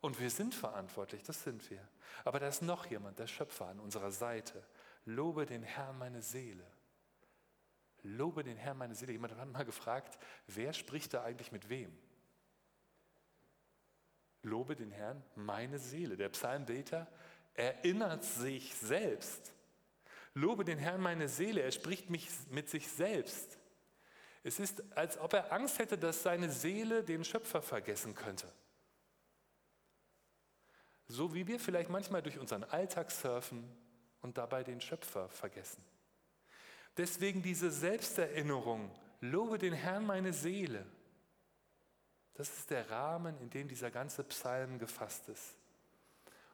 Und 0.00 0.20
wir 0.20 0.30
sind 0.30 0.54
verantwortlich, 0.54 1.22
das 1.24 1.42
sind 1.42 1.68
wir. 1.70 1.86
Aber 2.24 2.38
da 2.38 2.48
ist 2.48 2.62
noch 2.62 2.86
jemand, 2.86 3.18
der 3.18 3.26
Schöpfer 3.26 3.66
an 3.66 3.80
unserer 3.80 4.12
Seite. 4.12 4.64
Lobe 5.04 5.44
den 5.44 5.62
Herrn 5.62 5.98
meine 5.98 6.22
Seele. 6.22 6.64
Lobe 8.02 8.44
den 8.44 8.56
Herrn 8.56 8.78
meine 8.78 8.94
Seele. 8.94 9.12
Jemand 9.12 9.36
hat 9.36 9.48
mal 9.48 9.64
gefragt, 9.64 10.18
wer 10.46 10.72
spricht 10.72 11.14
da 11.14 11.24
eigentlich 11.24 11.50
mit 11.50 11.68
wem? 11.68 11.96
Lobe 14.42 14.76
den 14.76 14.92
Herrn 14.92 15.22
meine 15.34 15.78
Seele. 15.78 16.16
Der 16.16 16.28
Psalmbeter 16.28 17.08
erinnert 17.54 18.22
sich 18.24 18.74
selbst. 18.74 19.52
Lobe 20.34 20.64
den 20.64 20.78
Herrn 20.78 21.00
meine 21.00 21.28
Seele. 21.28 21.62
Er 21.62 21.72
spricht 21.72 22.08
mich 22.08 22.28
mit 22.50 22.68
sich 22.68 22.88
selbst. 22.88 23.58
Es 24.44 24.60
ist, 24.60 24.84
als 24.96 25.18
ob 25.18 25.32
er 25.32 25.52
Angst 25.52 25.80
hätte, 25.80 25.98
dass 25.98 26.22
seine 26.22 26.50
Seele 26.50 27.02
den 27.02 27.24
Schöpfer 27.24 27.60
vergessen 27.60 28.14
könnte. 28.14 28.50
So 31.08 31.34
wie 31.34 31.46
wir 31.46 31.58
vielleicht 31.58 31.90
manchmal 31.90 32.22
durch 32.22 32.38
unseren 32.38 32.64
Alltag 32.64 33.10
surfen 33.10 33.64
und 34.20 34.36
dabei 34.36 34.62
den 34.62 34.80
Schöpfer 34.80 35.28
vergessen. 35.28 35.82
Deswegen 36.96 37.42
diese 37.42 37.70
Selbsterinnerung, 37.70 38.90
lobe 39.20 39.58
den 39.58 39.72
Herrn 39.72 40.04
meine 40.04 40.32
Seele. 40.32 40.84
Das 42.34 42.48
ist 42.50 42.70
der 42.70 42.88
Rahmen, 42.90 43.38
in 43.40 43.50
dem 43.50 43.68
dieser 43.68 43.90
ganze 43.90 44.22
Psalm 44.24 44.78
gefasst 44.78 45.28
ist. 45.28 45.56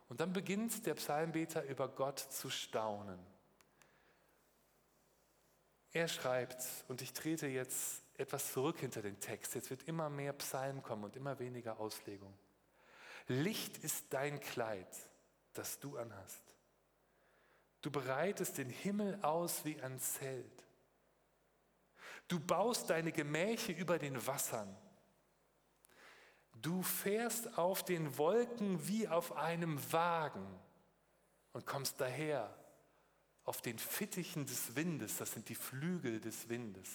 Und 0.08 0.20
dann 0.20 0.32
beginnt 0.32 0.86
der 0.86 0.94
Psalmbeter 0.94 1.64
über 1.64 1.88
Gott 1.88 2.18
zu 2.18 2.50
staunen. 2.50 3.18
Er 5.92 6.08
schreibt, 6.08 6.62
und 6.88 7.02
ich 7.02 7.12
trete 7.12 7.46
jetzt 7.46 8.02
etwas 8.16 8.52
zurück 8.52 8.78
hinter 8.78 9.02
den 9.02 9.18
Text, 9.20 9.54
jetzt 9.54 9.70
wird 9.70 9.84
immer 9.84 10.10
mehr 10.10 10.32
Psalm 10.34 10.82
kommen 10.82 11.04
und 11.04 11.16
immer 11.16 11.38
weniger 11.38 11.78
Auslegung. 11.78 12.32
Licht 13.26 13.78
ist 13.78 14.06
dein 14.10 14.40
Kleid, 14.40 14.88
das 15.54 15.78
du 15.78 15.96
anhast. 15.96 16.42
Du 17.80 17.90
bereitest 17.90 18.58
den 18.58 18.70
Himmel 18.70 19.18
aus 19.22 19.64
wie 19.64 19.80
ein 19.80 19.98
Zelt. 19.98 20.64
Du 22.28 22.40
baust 22.40 22.90
deine 22.90 23.12
Gemäche 23.12 23.72
über 23.72 23.98
den 23.98 24.26
Wassern. 24.26 24.74
Du 26.54 26.82
fährst 26.82 27.58
auf 27.58 27.84
den 27.84 28.16
Wolken 28.16 28.86
wie 28.88 29.06
auf 29.08 29.36
einem 29.36 29.92
Wagen 29.92 30.46
und 31.52 31.66
kommst 31.66 32.00
daher 32.00 32.54
auf 33.44 33.60
den 33.60 33.78
Fittichen 33.78 34.46
des 34.46 34.74
Windes, 34.74 35.18
das 35.18 35.32
sind 35.32 35.48
die 35.48 35.54
Flügel 35.54 36.20
des 36.20 36.48
Windes. 36.48 36.88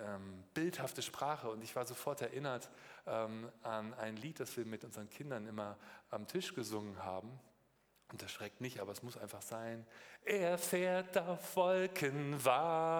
Ähm, 0.00 0.44
bildhafte 0.54 1.02
Sprache 1.02 1.48
und 1.50 1.62
ich 1.62 1.76
war 1.76 1.84
sofort 1.84 2.20
erinnert 2.22 2.70
ähm, 3.06 3.50
an 3.62 3.94
ein 3.94 4.16
Lied, 4.16 4.40
das 4.40 4.56
wir 4.56 4.64
mit 4.64 4.84
unseren 4.84 5.08
Kindern 5.08 5.46
immer 5.46 5.76
am 6.10 6.26
Tisch 6.26 6.54
gesungen 6.54 7.02
haben. 7.04 7.30
Und 8.10 8.22
das 8.22 8.30
schreckt 8.30 8.60
nicht, 8.60 8.80
aber 8.80 8.92
es 8.92 9.02
muss 9.02 9.16
einfach 9.16 9.42
sein. 9.42 9.86
Er 10.24 10.56
fährt 10.58 11.18
auf 11.18 11.56
Wolkenwagen 11.56 12.94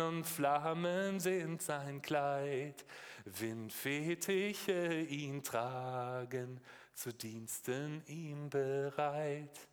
und 0.00 0.24
Flammen 0.24 1.20
sind 1.20 1.60
sein 1.62 2.00
Kleid. 2.00 2.84
Windfettiche 3.24 5.00
ihn 5.02 5.42
tragen, 5.42 6.60
zu 6.94 7.12
Diensten 7.12 8.02
ihm 8.06 8.48
bereit. 8.48 9.68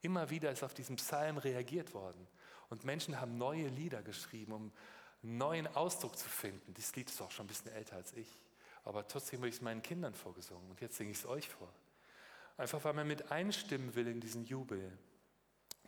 Immer 0.00 0.30
wieder 0.30 0.50
ist 0.50 0.62
auf 0.62 0.74
diesen 0.74 0.96
Psalm 0.96 1.38
reagiert 1.38 1.92
worden. 1.92 2.26
Und 2.70 2.84
Menschen 2.84 3.20
haben 3.20 3.36
neue 3.36 3.68
Lieder 3.68 4.02
geschrieben, 4.02 4.52
um 4.52 4.72
neuen 5.22 5.66
Ausdruck 5.74 6.16
zu 6.16 6.28
finden. 6.28 6.74
Dieses 6.74 6.94
Lied 6.96 7.10
ist 7.10 7.20
auch 7.20 7.30
schon 7.30 7.44
ein 7.44 7.48
bisschen 7.48 7.72
älter 7.72 7.96
als 7.96 8.12
ich. 8.14 8.28
Aber 8.84 9.06
trotzdem 9.06 9.40
habe 9.40 9.48
ich 9.48 9.56
es 9.56 9.60
meinen 9.60 9.82
Kindern 9.82 10.14
vorgesungen. 10.14 10.70
Und 10.70 10.80
jetzt 10.80 10.96
singe 10.96 11.10
ich 11.10 11.18
es 11.18 11.26
euch 11.26 11.48
vor. 11.48 11.68
Einfach 12.56 12.82
weil 12.84 12.94
man 12.94 13.06
mit 13.06 13.30
einstimmen 13.30 13.94
will 13.94 14.08
in 14.08 14.20
diesen 14.20 14.44
Jubel. 14.44 14.96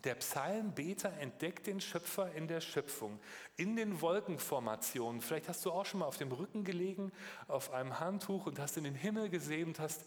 Der 0.05 0.15
Psalmbeter 0.15 1.13
entdeckt 1.19 1.67
den 1.67 1.81
Schöpfer 1.81 2.33
in 2.33 2.49
der 2.49 2.61
Schöpfung, 2.61 3.21
in 3.57 3.77
den 3.77 4.01
Wolkenformationen. 4.01 5.21
Vielleicht 5.21 5.49
hast 5.49 5.65
du 5.65 5.73
auch 5.73 5.85
schon 5.85 6.01
mal 6.01 6.07
auf 6.07 6.17
dem 6.17 6.33
Rücken 6.33 6.65
gelegen, 6.65 7.13
auf 7.49 7.73
einem 7.73 8.01
Handtuch 8.01 8.47
und 8.47 8.59
hast 8.59 8.79
in 8.79 8.85
den 8.85 8.95
Himmel 8.95 9.29
gesehen 9.29 9.69
und 9.69 9.79
hast 9.79 10.07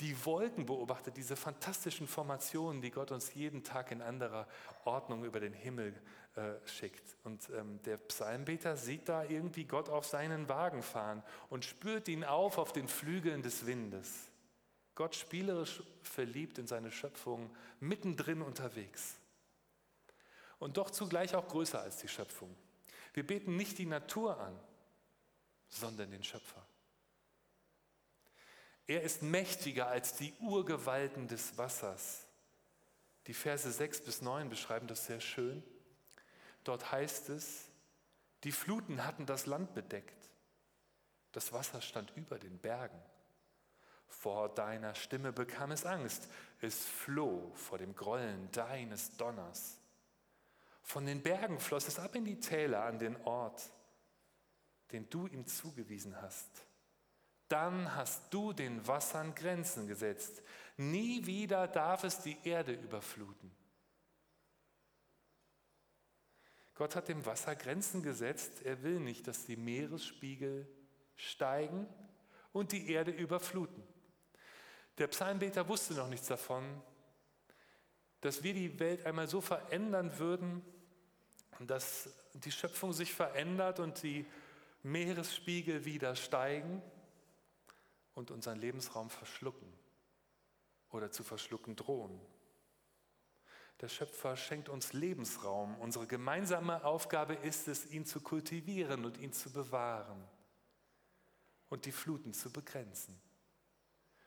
die 0.00 0.24
Wolken 0.24 0.64
beobachtet, 0.64 1.16
diese 1.16 1.36
fantastischen 1.36 2.06
Formationen, 2.06 2.80
die 2.80 2.90
Gott 2.90 3.10
uns 3.10 3.34
jeden 3.34 3.64
Tag 3.64 3.90
in 3.90 4.00
anderer 4.00 4.46
Ordnung 4.84 5.24
über 5.24 5.40
den 5.40 5.52
Himmel 5.52 6.00
äh, 6.38 6.68
schickt. 6.68 7.16
Und 7.24 7.50
ähm, 7.50 7.82
der 7.82 7.96
Psalmbeter 7.96 8.76
sieht 8.76 9.08
da 9.08 9.24
irgendwie 9.24 9.64
Gott 9.64 9.88
auf 9.88 10.06
seinen 10.06 10.48
Wagen 10.48 10.84
fahren 10.84 11.24
und 11.50 11.64
spürt 11.64 12.06
ihn 12.06 12.22
auf 12.22 12.58
auf 12.58 12.72
den 12.72 12.86
Flügeln 12.86 13.42
des 13.42 13.66
Windes. 13.66 14.30
Gott 14.94 15.16
spielerisch 15.16 15.82
verliebt 16.02 16.58
in 16.58 16.68
seine 16.68 16.92
Schöpfung, 16.92 17.50
mittendrin 17.80 18.40
unterwegs. 18.40 19.16
Und 20.60 20.76
doch 20.76 20.90
zugleich 20.90 21.34
auch 21.34 21.48
größer 21.48 21.80
als 21.80 21.96
die 21.96 22.08
Schöpfung. 22.08 22.54
Wir 23.14 23.26
beten 23.26 23.56
nicht 23.56 23.78
die 23.78 23.86
Natur 23.86 24.38
an, 24.38 24.56
sondern 25.68 26.12
den 26.12 26.22
Schöpfer. 26.22 26.64
Er 28.86 29.02
ist 29.02 29.22
mächtiger 29.22 29.88
als 29.88 30.14
die 30.14 30.32
Urgewalten 30.40 31.26
des 31.26 31.58
Wassers, 31.58 32.26
Die 33.26 33.34
Verse 33.34 33.70
6 33.70 34.02
bis 34.02 34.22
9 34.22 34.48
beschreiben 34.48 34.86
das 34.86 35.04
sehr 35.04 35.20
schön. 35.20 35.64
Dort 36.68 36.92
heißt 36.92 37.30
es, 37.30 37.64
die 38.44 38.52
Fluten 38.52 39.06
hatten 39.06 39.24
das 39.24 39.46
Land 39.46 39.72
bedeckt. 39.72 40.28
Das 41.32 41.50
Wasser 41.54 41.80
stand 41.80 42.12
über 42.14 42.38
den 42.38 42.58
Bergen. 42.58 43.00
Vor 44.06 44.50
deiner 44.50 44.94
Stimme 44.94 45.32
bekam 45.32 45.70
es 45.70 45.86
Angst. 45.86 46.28
Es 46.60 46.84
floh 46.84 47.50
vor 47.54 47.78
dem 47.78 47.94
Grollen 47.94 48.52
deines 48.52 49.16
Donners. 49.16 49.78
Von 50.82 51.06
den 51.06 51.22
Bergen 51.22 51.58
floss 51.58 51.88
es 51.88 51.98
ab 51.98 52.14
in 52.14 52.26
die 52.26 52.38
Täler 52.38 52.84
an 52.84 52.98
den 52.98 53.16
Ort, 53.22 53.62
den 54.92 55.08
du 55.08 55.26
ihm 55.26 55.46
zugewiesen 55.46 56.20
hast. 56.20 56.50
Dann 57.48 57.94
hast 57.94 58.24
du 58.28 58.52
den 58.52 58.86
Wassern 58.86 59.34
Grenzen 59.34 59.86
gesetzt. 59.86 60.42
Nie 60.76 61.24
wieder 61.24 61.66
darf 61.66 62.04
es 62.04 62.20
die 62.20 62.36
Erde 62.44 62.72
überfluten. 62.74 63.57
Gott 66.78 66.94
hat 66.94 67.08
dem 67.08 67.26
Wasser 67.26 67.56
Grenzen 67.56 68.04
gesetzt. 68.04 68.62
Er 68.62 68.84
will 68.84 69.00
nicht, 69.00 69.26
dass 69.26 69.44
die 69.44 69.56
Meeresspiegel 69.56 70.68
steigen 71.16 71.88
und 72.52 72.70
die 72.70 72.92
Erde 72.92 73.10
überfluten. 73.10 73.82
Der 74.96 75.08
Psalmbeter 75.08 75.66
wusste 75.68 75.94
noch 75.94 76.08
nichts 76.08 76.28
davon, 76.28 76.80
dass 78.20 78.44
wir 78.44 78.54
die 78.54 78.78
Welt 78.78 79.04
einmal 79.06 79.26
so 79.26 79.40
verändern 79.40 80.20
würden, 80.20 80.64
dass 81.58 82.10
die 82.34 82.52
Schöpfung 82.52 82.92
sich 82.92 83.12
verändert 83.12 83.80
und 83.80 84.00
die 84.04 84.24
Meeresspiegel 84.84 85.84
wieder 85.84 86.14
steigen 86.14 86.80
und 88.14 88.30
unseren 88.30 88.58
Lebensraum 88.58 89.10
verschlucken 89.10 89.72
oder 90.90 91.10
zu 91.10 91.24
verschlucken 91.24 91.74
drohen. 91.74 92.20
Der 93.80 93.88
Schöpfer 93.88 94.36
schenkt 94.36 94.68
uns 94.68 94.92
Lebensraum. 94.92 95.78
Unsere 95.78 96.06
gemeinsame 96.06 96.84
Aufgabe 96.84 97.34
ist 97.34 97.68
es, 97.68 97.86
ihn 97.86 98.04
zu 98.04 98.20
kultivieren 98.20 99.04
und 99.04 99.18
ihn 99.18 99.32
zu 99.32 99.52
bewahren 99.52 100.24
und 101.68 101.86
die 101.86 101.92
Fluten 101.92 102.34
zu 102.34 102.50
begrenzen. 102.50 103.20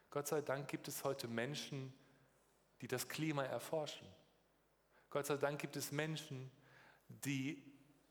Gott 0.09 0.27
sei 0.27 0.41
Dank 0.41 0.67
gibt 0.67 0.87
es 0.87 1.03
heute 1.03 1.27
Menschen, 1.27 1.93
die 2.81 2.87
das 2.87 3.07
Klima 3.07 3.43
erforschen. 3.43 4.07
Gott 5.09 5.25
sei 5.25 5.37
Dank 5.37 5.59
gibt 5.59 5.75
es 5.75 5.91
Menschen, 5.91 6.49
die 7.07 7.61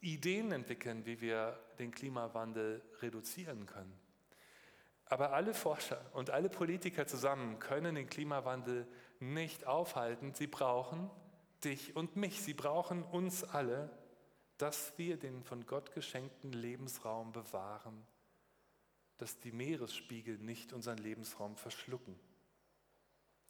Ideen 0.00 0.52
entwickeln, 0.52 1.04
wie 1.06 1.20
wir 1.20 1.58
den 1.78 1.90
Klimawandel 1.90 2.82
reduzieren 3.00 3.66
können. 3.66 3.98
Aber 5.06 5.32
alle 5.32 5.54
Forscher 5.54 6.00
und 6.12 6.30
alle 6.30 6.48
Politiker 6.48 7.06
zusammen 7.06 7.58
können 7.58 7.96
den 7.96 8.08
Klimawandel 8.08 8.86
nicht 9.18 9.66
aufhalten. 9.66 10.34
Sie 10.34 10.46
brauchen 10.46 11.10
dich 11.64 11.96
und 11.96 12.16
mich. 12.16 12.40
Sie 12.40 12.54
brauchen 12.54 13.02
uns 13.02 13.44
alle, 13.44 13.90
dass 14.58 14.92
wir 14.96 15.16
den 15.16 15.42
von 15.42 15.66
Gott 15.66 15.92
geschenkten 15.94 16.52
Lebensraum 16.52 17.32
bewahren 17.32 18.06
dass 19.20 19.38
die 19.38 19.52
Meeresspiegel 19.52 20.38
nicht 20.38 20.72
unseren 20.72 20.96
Lebensraum 20.96 21.54
verschlucken. 21.54 22.18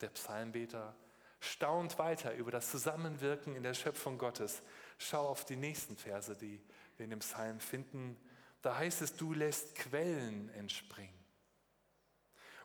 Der 0.01 0.09
Psalmbeter 0.09 0.97
staunt 1.39 1.97
weiter 1.97 2.35
über 2.35 2.51
das 2.51 2.73
Zusammenwirken 2.73 3.55
in 3.55 3.63
der 3.63 3.75
Schöpfung 3.75 4.19
Gottes. 4.19 4.63
Schau 4.99 5.29
auf 5.29 5.45
die 5.45 5.55
nächsten 5.55 5.97
Verse, 5.97 6.37
die 6.37 6.61
wir 6.97 7.05
in 7.05 7.11
dem 7.11 7.21
Psalm 7.21 7.61
finden. 7.61 8.17
Da 8.63 8.77
heißt 8.77 9.01
es, 9.03 9.15
du 9.15 9.33
lässt 9.33 9.77
Quellen 9.77 10.51
entspringen 10.51 11.15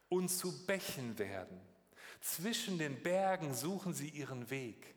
und 0.10 0.30
zu 0.30 0.66
Bächen 0.66 1.20
werden. 1.20 1.62
Zwischen 2.22 2.80
den 2.80 3.04
Bergen 3.04 3.54
suchen 3.54 3.94
sie 3.94 4.10
ihren 4.10 4.50
Weg. 4.50 4.96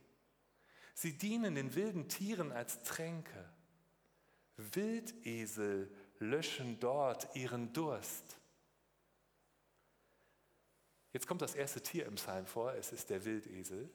Sie 1.00 1.16
dienen 1.16 1.54
den 1.54 1.76
wilden 1.76 2.08
Tieren 2.08 2.50
als 2.50 2.82
Tränke. 2.82 3.48
Wildesel 4.56 5.88
löschen 6.18 6.80
dort 6.80 7.36
ihren 7.36 7.72
Durst. 7.72 8.40
Jetzt 11.12 11.28
kommt 11.28 11.40
das 11.40 11.54
erste 11.54 11.80
Tier 11.80 12.04
im 12.04 12.16
Psalm 12.16 12.46
vor, 12.46 12.72
es 12.72 12.90
ist 12.90 13.10
der 13.10 13.24
Wildesel. 13.24 13.88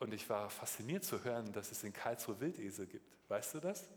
Und 0.00 0.12
ich 0.12 0.28
war 0.28 0.50
fasziniert 0.50 1.04
zu 1.04 1.22
hören, 1.22 1.52
dass 1.52 1.70
es 1.70 1.84
in 1.84 1.92
Karlsruhe 1.92 2.40
Wildesel 2.40 2.88
gibt. 2.88 3.06
Weißt 3.28 3.54
du 3.54 3.60
das? 3.60 3.88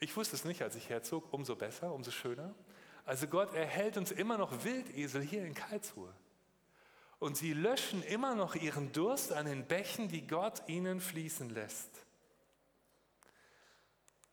Ich 0.00 0.16
wusste 0.16 0.34
es 0.34 0.44
nicht, 0.44 0.62
als 0.62 0.74
ich 0.74 0.88
herzog, 0.88 1.32
umso 1.32 1.54
besser, 1.54 1.94
umso 1.94 2.10
schöner. 2.10 2.56
Also 3.04 3.28
Gott 3.28 3.54
erhält 3.54 3.96
uns 3.96 4.10
immer 4.10 4.36
noch 4.36 4.64
Wildesel 4.64 5.22
hier 5.22 5.46
in 5.46 5.54
Karlsruhe. 5.54 6.12
Und 7.18 7.36
sie 7.36 7.54
löschen 7.54 8.02
immer 8.02 8.34
noch 8.34 8.54
ihren 8.54 8.92
Durst 8.92 9.32
an 9.32 9.46
den 9.46 9.66
Bächen, 9.66 10.08
die 10.08 10.26
Gott 10.26 10.62
ihnen 10.68 11.00
fließen 11.00 11.50
lässt. 11.50 12.06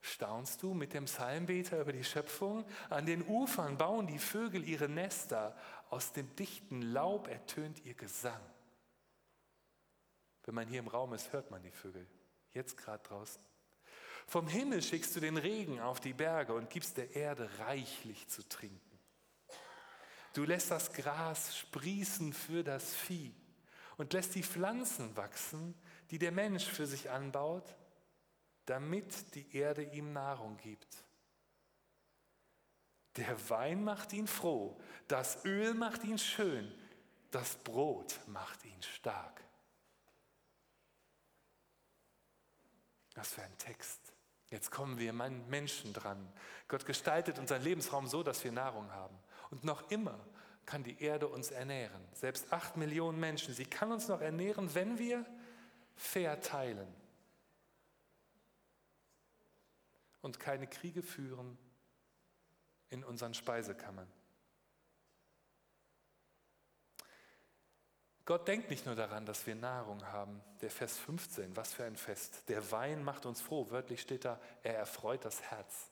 Staunst 0.01 0.61
du 0.61 0.73
mit 0.73 0.93
dem 0.93 1.05
Psalmbeter 1.05 1.79
über 1.79 1.93
die 1.93 2.03
Schöpfung? 2.03 2.65
An 2.89 3.05
den 3.05 3.25
Ufern 3.25 3.77
bauen 3.77 4.05
die 4.05 4.19
Vögel 4.19 4.67
ihre 4.67 4.89
Nester, 4.89 5.55
aus 5.89 6.11
dem 6.11 6.35
dichten 6.35 6.81
Laub 6.81 7.29
ertönt 7.29 7.85
ihr 7.85 7.93
Gesang. 7.93 8.41
Wenn 10.43 10.55
man 10.55 10.67
hier 10.67 10.79
im 10.79 10.89
Raum 10.89 11.13
ist, 11.13 11.31
hört 11.31 11.51
man 11.51 11.63
die 11.63 11.71
Vögel. 11.71 12.05
Jetzt 12.51 12.75
gerade 12.75 13.01
draußen. 13.03 13.41
Vom 14.27 14.47
Himmel 14.47 14.81
schickst 14.81 15.15
du 15.15 15.21
den 15.21 15.37
Regen 15.37 15.79
auf 15.79 16.01
die 16.01 16.13
Berge 16.13 16.53
und 16.53 16.69
gibst 16.69 16.97
der 16.97 17.15
Erde 17.15 17.49
reichlich 17.59 18.27
zu 18.27 18.47
trinken. 18.47 18.92
Du 20.33 20.43
lässt 20.43 20.71
das 20.71 20.91
Gras 20.93 21.55
sprießen 21.57 22.33
für 22.33 22.63
das 22.63 22.95
Vieh 22.95 23.33
und 23.97 24.13
lässt 24.13 24.35
die 24.35 24.43
Pflanzen 24.43 25.15
wachsen, 25.15 25.75
die 26.11 26.19
der 26.19 26.31
Mensch 26.31 26.65
für 26.65 26.87
sich 26.87 27.09
anbaut 27.09 27.75
damit 28.65 29.35
die 29.35 29.55
Erde 29.55 29.83
ihm 29.83 30.13
Nahrung 30.13 30.57
gibt. 30.57 31.03
Der 33.17 33.49
Wein 33.49 33.83
macht 33.83 34.13
ihn 34.13 34.27
froh, 34.27 34.79
das 35.07 35.45
Öl 35.45 35.73
macht 35.73 36.03
ihn 36.03 36.17
schön, 36.17 36.73
das 37.29 37.55
Brot 37.57 38.19
macht 38.27 38.65
ihn 38.65 38.81
stark. 38.81 39.43
Was 43.15 43.33
für 43.33 43.43
ein 43.43 43.57
Text. 43.59 43.99
Jetzt 44.49 44.71
kommen 44.71 44.97
wir 44.97 45.13
Menschen 45.13 45.93
dran. 45.93 46.31
Gott 46.67 46.85
gestaltet 46.85 47.37
unseren 47.37 47.61
Lebensraum 47.61 48.07
so, 48.07 48.23
dass 48.23 48.43
wir 48.43 48.51
Nahrung 48.51 48.91
haben. 48.91 49.17
Und 49.53 49.63
noch 49.63 49.89
immer 49.91 50.19
kann 50.65 50.83
die 50.83 51.01
Erde 51.01 51.27
uns 51.27 51.51
ernähren. 51.51 52.01
Selbst 52.13 52.51
acht 52.51 52.75
Millionen 52.75 53.19
Menschen. 53.19 53.53
Sie 53.53 53.65
kann 53.65 53.91
uns 53.91 54.07
noch 54.07 54.19
ernähren, 54.19 54.73
wenn 54.73 54.97
wir 54.97 55.25
fair 55.95 56.41
teilen. 56.41 56.87
und 60.23 60.39
keine 60.39 60.65
Kriege 60.65 61.03
führen 61.03 61.57
in 62.89 63.03
unseren 63.03 63.35
Speisekammern. 63.35 64.07
Gott 68.25 68.47
denkt 68.47 68.69
nicht 68.69 68.85
nur 68.85 68.95
daran, 68.95 69.25
dass 69.25 69.45
wir 69.45 69.53
Nahrung 69.53 70.01
haben. 70.07 70.41
Der 70.61 70.71
Vers 70.71 70.97
15, 70.97 71.57
was 71.57 71.73
für 71.73 71.83
ein 71.83 71.97
Fest. 71.97 72.47
Der 72.47 72.71
Wein 72.71 73.03
macht 73.03 73.25
uns 73.25 73.41
froh. 73.41 73.69
Wörtlich 73.69 74.01
steht 74.01 74.23
da, 74.23 74.39
er 74.63 74.77
erfreut 74.77 75.25
das 75.25 75.41
Herz. 75.41 75.89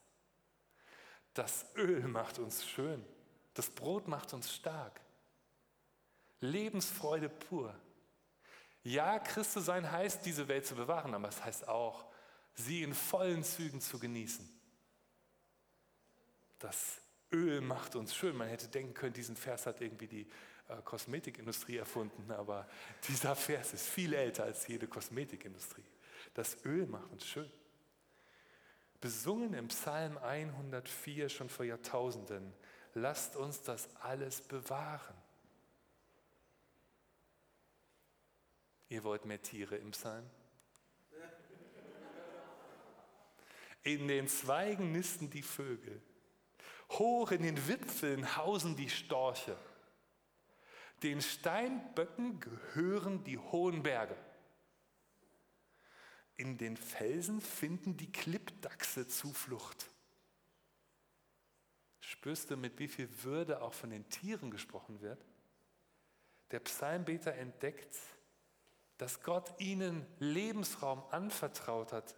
Das 1.34 1.66
Öl 1.76 2.08
macht 2.08 2.40
uns 2.40 2.66
schön. 2.66 3.06
Das 3.62 3.70
Brot 3.70 4.08
macht 4.08 4.34
uns 4.34 4.52
stark. 4.52 5.00
Lebensfreude 6.40 7.30
pur. 7.30 7.80
Ja, 8.82 9.20
Christus 9.20 9.66
sein 9.66 9.92
heißt, 9.92 10.26
diese 10.26 10.48
Welt 10.48 10.66
zu 10.66 10.74
bewahren, 10.74 11.14
aber 11.14 11.28
es 11.28 11.46
heißt 11.46 11.68
auch, 11.68 12.08
sie 12.56 12.82
in 12.82 12.96
vollen 12.96 13.44
Zügen 13.44 13.80
zu 13.80 14.00
genießen. 14.00 14.50
Das 16.58 17.02
Öl 17.32 17.62
macht 17.62 17.96
uns 17.96 18.16
schön. 18.16 18.36
Man 18.36 18.48
hätte 18.48 18.68
denken 18.68 18.96
können, 18.96 19.14
diesen 19.14 19.36
Vers 19.36 19.68
hat 19.68 19.80
irgendwie 19.80 20.08
die 20.08 20.28
äh, 20.68 20.82
Kosmetikindustrie 20.84 21.78
erfunden, 21.78 22.32
aber 22.32 22.68
dieser 23.10 23.36
Vers 23.36 23.76
ist 23.76 23.88
viel 23.88 24.16
älter 24.16 24.46
als 24.46 24.66
jede 24.66 24.88
Kosmetikindustrie. 24.88 25.86
Das 26.34 26.66
Öl 26.66 26.88
macht 26.88 27.12
uns 27.12 27.28
schön. 27.28 27.52
Besungen 29.02 29.54
im 29.54 29.68
Psalm 29.68 30.18
104 30.18 31.30
schon 31.30 31.50
vor 31.50 31.66
Jahrtausenden. 31.66 32.54
Lasst 32.94 33.36
uns 33.36 33.62
das 33.62 33.88
alles 33.98 34.42
bewahren. 34.42 35.16
Ihr 38.90 39.04
wollt 39.04 39.26
mehr 39.26 39.42
Tiere 39.42 39.78
im 39.78 39.92
Psalm? 39.92 40.30
In 43.84 44.08
den 44.08 44.28
Zweigen 44.28 44.92
nisten 44.92 45.30
die 45.30 45.42
Vögel. 45.42 46.02
Hoch 46.92 47.32
in 47.32 47.42
den 47.42 47.68
Wipfeln 47.68 48.36
hausen 48.36 48.76
die 48.76 48.90
Storche. 48.90 49.58
Den 51.04 51.22
Steinböcken 51.22 52.40
gehören 52.40 53.24
die 53.24 53.38
hohen 53.38 53.82
Berge. 53.82 54.16
In 56.36 56.58
den 56.58 56.78
Felsen 56.78 57.42
finden 57.42 57.98
die 57.98 58.12
Klippdachse 58.12 59.08
Zuflucht. 59.08 59.90
Spürst 62.22 62.52
du, 62.52 62.56
mit 62.58 62.78
wie 62.80 62.88
viel 62.88 63.10
Würde 63.24 63.62
auch 63.62 63.74
von 63.74 63.90
den 63.90 64.08
Tieren 64.10 64.52
gesprochen 64.52 65.02
wird? 65.02 65.26
Der 66.52 66.60
Psalmbeter 66.60 67.34
entdeckt 67.34 67.96
dass 69.02 69.24
Gott 69.24 69.60
ihnen 69.60 70.06
Lebensraum 70.20 71.04
anvertraut 71.10 71.92
hat. 71.92 72.16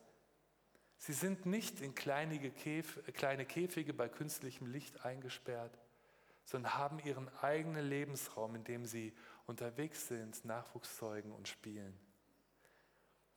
Sie 0.97 1.13
sind 1.13 1.45
nicht 1.45 1.79
in 1.79 1.95
kleine 1.95 2.37
Käfige 2.51 3.93
bei 3.93 4.09
künstlichem 4.09 4.67
Licht 4.67 5.05
eingesperrt, 5.05 5.79
sondern 6.43 6.73
haben 6.73 6.99
ihren 6.99 7.29
eigenen 7.37 7.87
Lebensraum, 7.87 8.55
in 8.55 8.65
dem 8.65 8.85
sie 8.85 9.13
unterwegs 9.45 10.09
sind, 10.09 10.43
Nachwuchs 10.43 10.97
zeugen 10.97 11.31
und 11.31 11.47
spielen. 11.47 11.97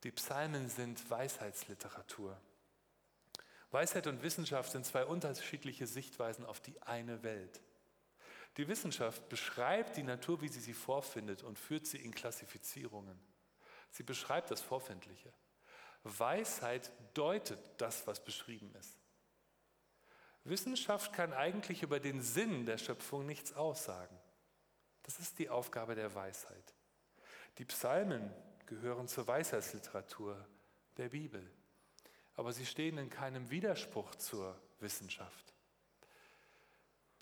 Die 0.03 0.11
Psalmen 0.11 0.69
sind 0.69 1.09
Weisheitsliteratur. 1.09 2.37
Weisheit 3.71 4.07
und 4.07 4.23
Wissenschaft 4.23 4.73
sind 4.73 4.87
zwei 4.87 5.05
unterschiedliche 5.05 5.87
Sichtweisen 5.87 6.45
auf 6.45 6.61
die 6.61 6.81
eine 6.83 7.23
Welt. 7.23 7.61
Die 8.57 8.69
Wissenschaft 8.69 9.29
beschreibt 9.29 9.97
die 9.97 10.03
Natur, 10.03 10.41
wie 10.41 10.49
sie 10.49 10.61
sie 10.61 10.73
vorfindet 10.73 11.43
und 11.43 11.59
führt 11.59 11.87
sie 11.87 11.99
in 11.99 12.15
Klassifizierungen. 12.15 13.19
Sie 13.91 14.03
beschreibt 14.03 14.51
das 14.51 14.63
Vorfindliche. 14.63 15.33
Weisheit 16.05 16.91
deutet 17.15 17.59
das, 17.79 18.07
was 18.07 18.23
beschrieben 18.25 18.75
ist. 18.79 18.97
Wissenschaft 20.45 21.13
kann 21.13 21.33
eigentlich 21.33 21.83
über 21.83 21.99
den 21.99 22.23
Sinn 22.23 22.67
der 22.67 22.79
Schöpfung 22.79 23.27
nichts 23.27 23.53
aussagen. 23.53 24.17
Das 25.03 25.19
ist 25.19 25.39
die 25.39 25.49
Aufgabe 25.49 25.95
der 25.95 26.15
Weisheit. 26.15 26.75
Die 27.59 27.65
Psalmen 27.65 28.33
gehören 28.67 29.09
zur 29.09 29.27
Weisheitsliteratur 29.27 30.47
der 30.97 31.09
Bibel, 31.09 31.51
aber 32.37 32.53
sie 32.53 32.67
stehen 32.67 32.99
in 32.99 33.11
keinem 33.11 33.51
Widerspruch 33.51 34.15
zur 34.15 34.57
Wissenschaft. 34.81 35.55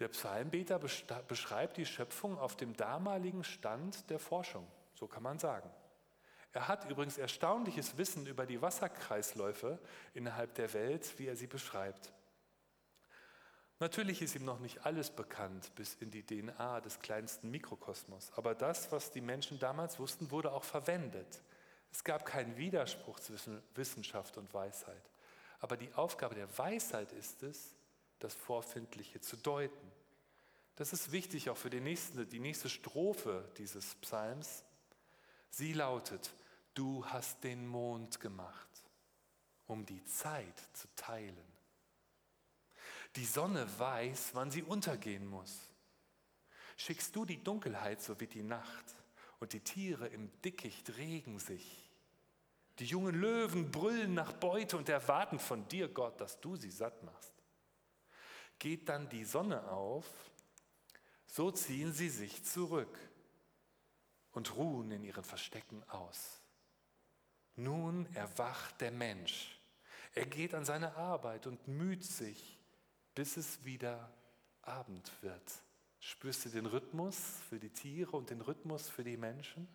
Der 0.00 0.08
Psalmbeter 0.08 0.80
beschreibt 0.80 1.76
die 1.76 1.86
Schöpfung 1.86 2.36
auf 2.38 2.56
dem 2.56 2.76
damaligen 2.76 3.44
Stand 3.44 4.10
der 4.10 4.18
Forschung, 4.18 4.66
so 4.94 5.06
kann 5.06 5.22
man 5.22 5.38
sagen. 5.38 5.70
Er 6.52 6.68
hat 6.68 6.88
übrigens 6.90 7.18
erstaunliches 7.18 7.96
Wissen 7.96 8.26
über 8.26 8.46
die 8.46 8.60
Wasserkreisläufe 8.60 9.78
innerhalb 10.12 10.54
der 10.54 10.72
Welt, 10.72 11.18
wie 11.18 11.26
er 11.26 11.36
sie 11.36 11.46
beschreibt. 11.46 12.12
Natürlich 13.80 14.22
ist 14.22 14.36
ihm 14.36 14.44
noch 14.44 14.60
nicht 14.60 14.86
alles 14.86 15.10
bekannt 15.10 15.74
bis 15.74 15.94
in 15.94 16.10
die 16.10 16.24
DNA 16.24 16.80
des 16.80 17.00
kleinsten 17.00 17.50
Mikrokosmos, 17.50 18.32
aber 18.36 18.54
das, 18.54 18.92
was 18.92 19.10
die 19.10 19.20
Menschen 19.20 19.58
damals 19.58 19.98
wussten, 19.98 20.30
wurde 20.30 20.52
auch 20.52 20.64
verwendet. 20.64 21.42
Es 21.94 22.02
gab 22.02 22.26
keinen 22.26 22.56
Widerspruch 22.56 23.20
zwischen 23.20 23.62
Wissenschaft 23.76 24.36
und 24.36 24.52
Weisheit. 24.52 25.12
Aber 25.60 25.76
die 25.76 25.94
Aufgabe 25.94 26.34
der 26.34 26.58
Weisheit 26.58 27.12
ist 27.12 27.44
es, 27.44 27.72
das 28.18 28.34
Vorfindliche 28.34 29.20
zu 29.20 29.36
deuten. 29.36 29.92
Das 30.74 30.92
ist 30.92 31.12
wichtig 31.12 31.50
auch 31.50 31.56
für 31.56 31.70
die 31.70 31.80
nächste, 31.80 32.26
die 32.26 32.40
nächste 32.40 32.68
Strophe 32.68 33.48
dieses 33.58 33.94
Psalms. 33.94 34.64
Sie 35.50 35.72
lautet, 35.72 36.34
du 36.74 37.06
hast 37.06 37.44
den 37.44 37.64
Mond 37.64 38.18
gemacht, 38.18 38.70
um 39.68 39.86
die 39.86 40.04
Zeit 40.04 40.58
zu 40.72 40.88
teilen. 40.96 41.52
Die 43.14 43.24
Sonne 43.24 43.68
weiß, 43.78 44.30
wann 44.32 44.50
sie 44.50 44.64
untergehen 44.64 45.28
muss. 45.28 45.60
Schickst 46.76 47.14
du 47.14 47.24
die 47.24 47.40
Dunkelheit, 47.40 48.02
so 48.02 48.18
wie 48.18 48.26
die 48.26 48.42
Nacht, 48.42 48.96
und 49.38 49.52
die 49.52 49.60
Tiere 49.60 50.08
im 50.08 50.32
Dickicht 50.42 50.96
regen 50.96 51.38
sich. 51.38 51.83
Die 52.78 52.86
jungen 52.86 53.14
Löwen 53.14 53.70
brüllen 53.70 54.14
nach 54.14 54.32
Beute 54.32 54.76
und 54.76 54.88
erwarten 54.88 55.38
von 55.38 55.66
dir, 55.68 55.88
Gott, 55.88 56.20
dass 56.20 56.40
du 56.40 56.56
sie 56.56 56.70
satt 56.70 57.02
machst. 57.04 57.32
Geht 58.58 58.88
dann 58.88 59.08
die 59.08 59.24
Sonne 59.24 59.70
auf, 59.70 60.06
so 61.26 61.50
ziehen 61.50 61.92
sie 61.92 62.08
sich 62.08 62.44
zurück 62.44 62.98
und 64.32 64.56
ruhen 64.56 64.90
in 64.90 65.04
ihren 65.04 65.24
Verstecken 65.24 65.82
aus. 65.88 66.40
Nun 67.56 68.06
erwacht 68.14 68.80
der 68.80 68.90
Mensch. 68.90 69.60
Er 70.14 70.26
geht 70.26 70.54
an 70.54 70.64
seine 70.64 70.96
Arbeit 70.96 71.46
und 71.46 71.68
müht 71.68 72.04
sich, 72.04 72.58
bis 73.14 73.36
es 73.36 73.64
wieder 73.64 74.12
Abend 74.62 75.10
wird. 75.22 75.62
Spürst 76.00 76.44
du 76.44 76.48
den 76.48 76.66
Rhythmus 76.66 77.16
für 77.48 77.58
die 77.58 77.70
Tiere 77.70 78.16
und 78.16 78.30
den 78.30 78.40
Rhythmus 78.40 78.88
für 78.88 79.04
die 79.04 79.16
Menschen? 79.16 79.68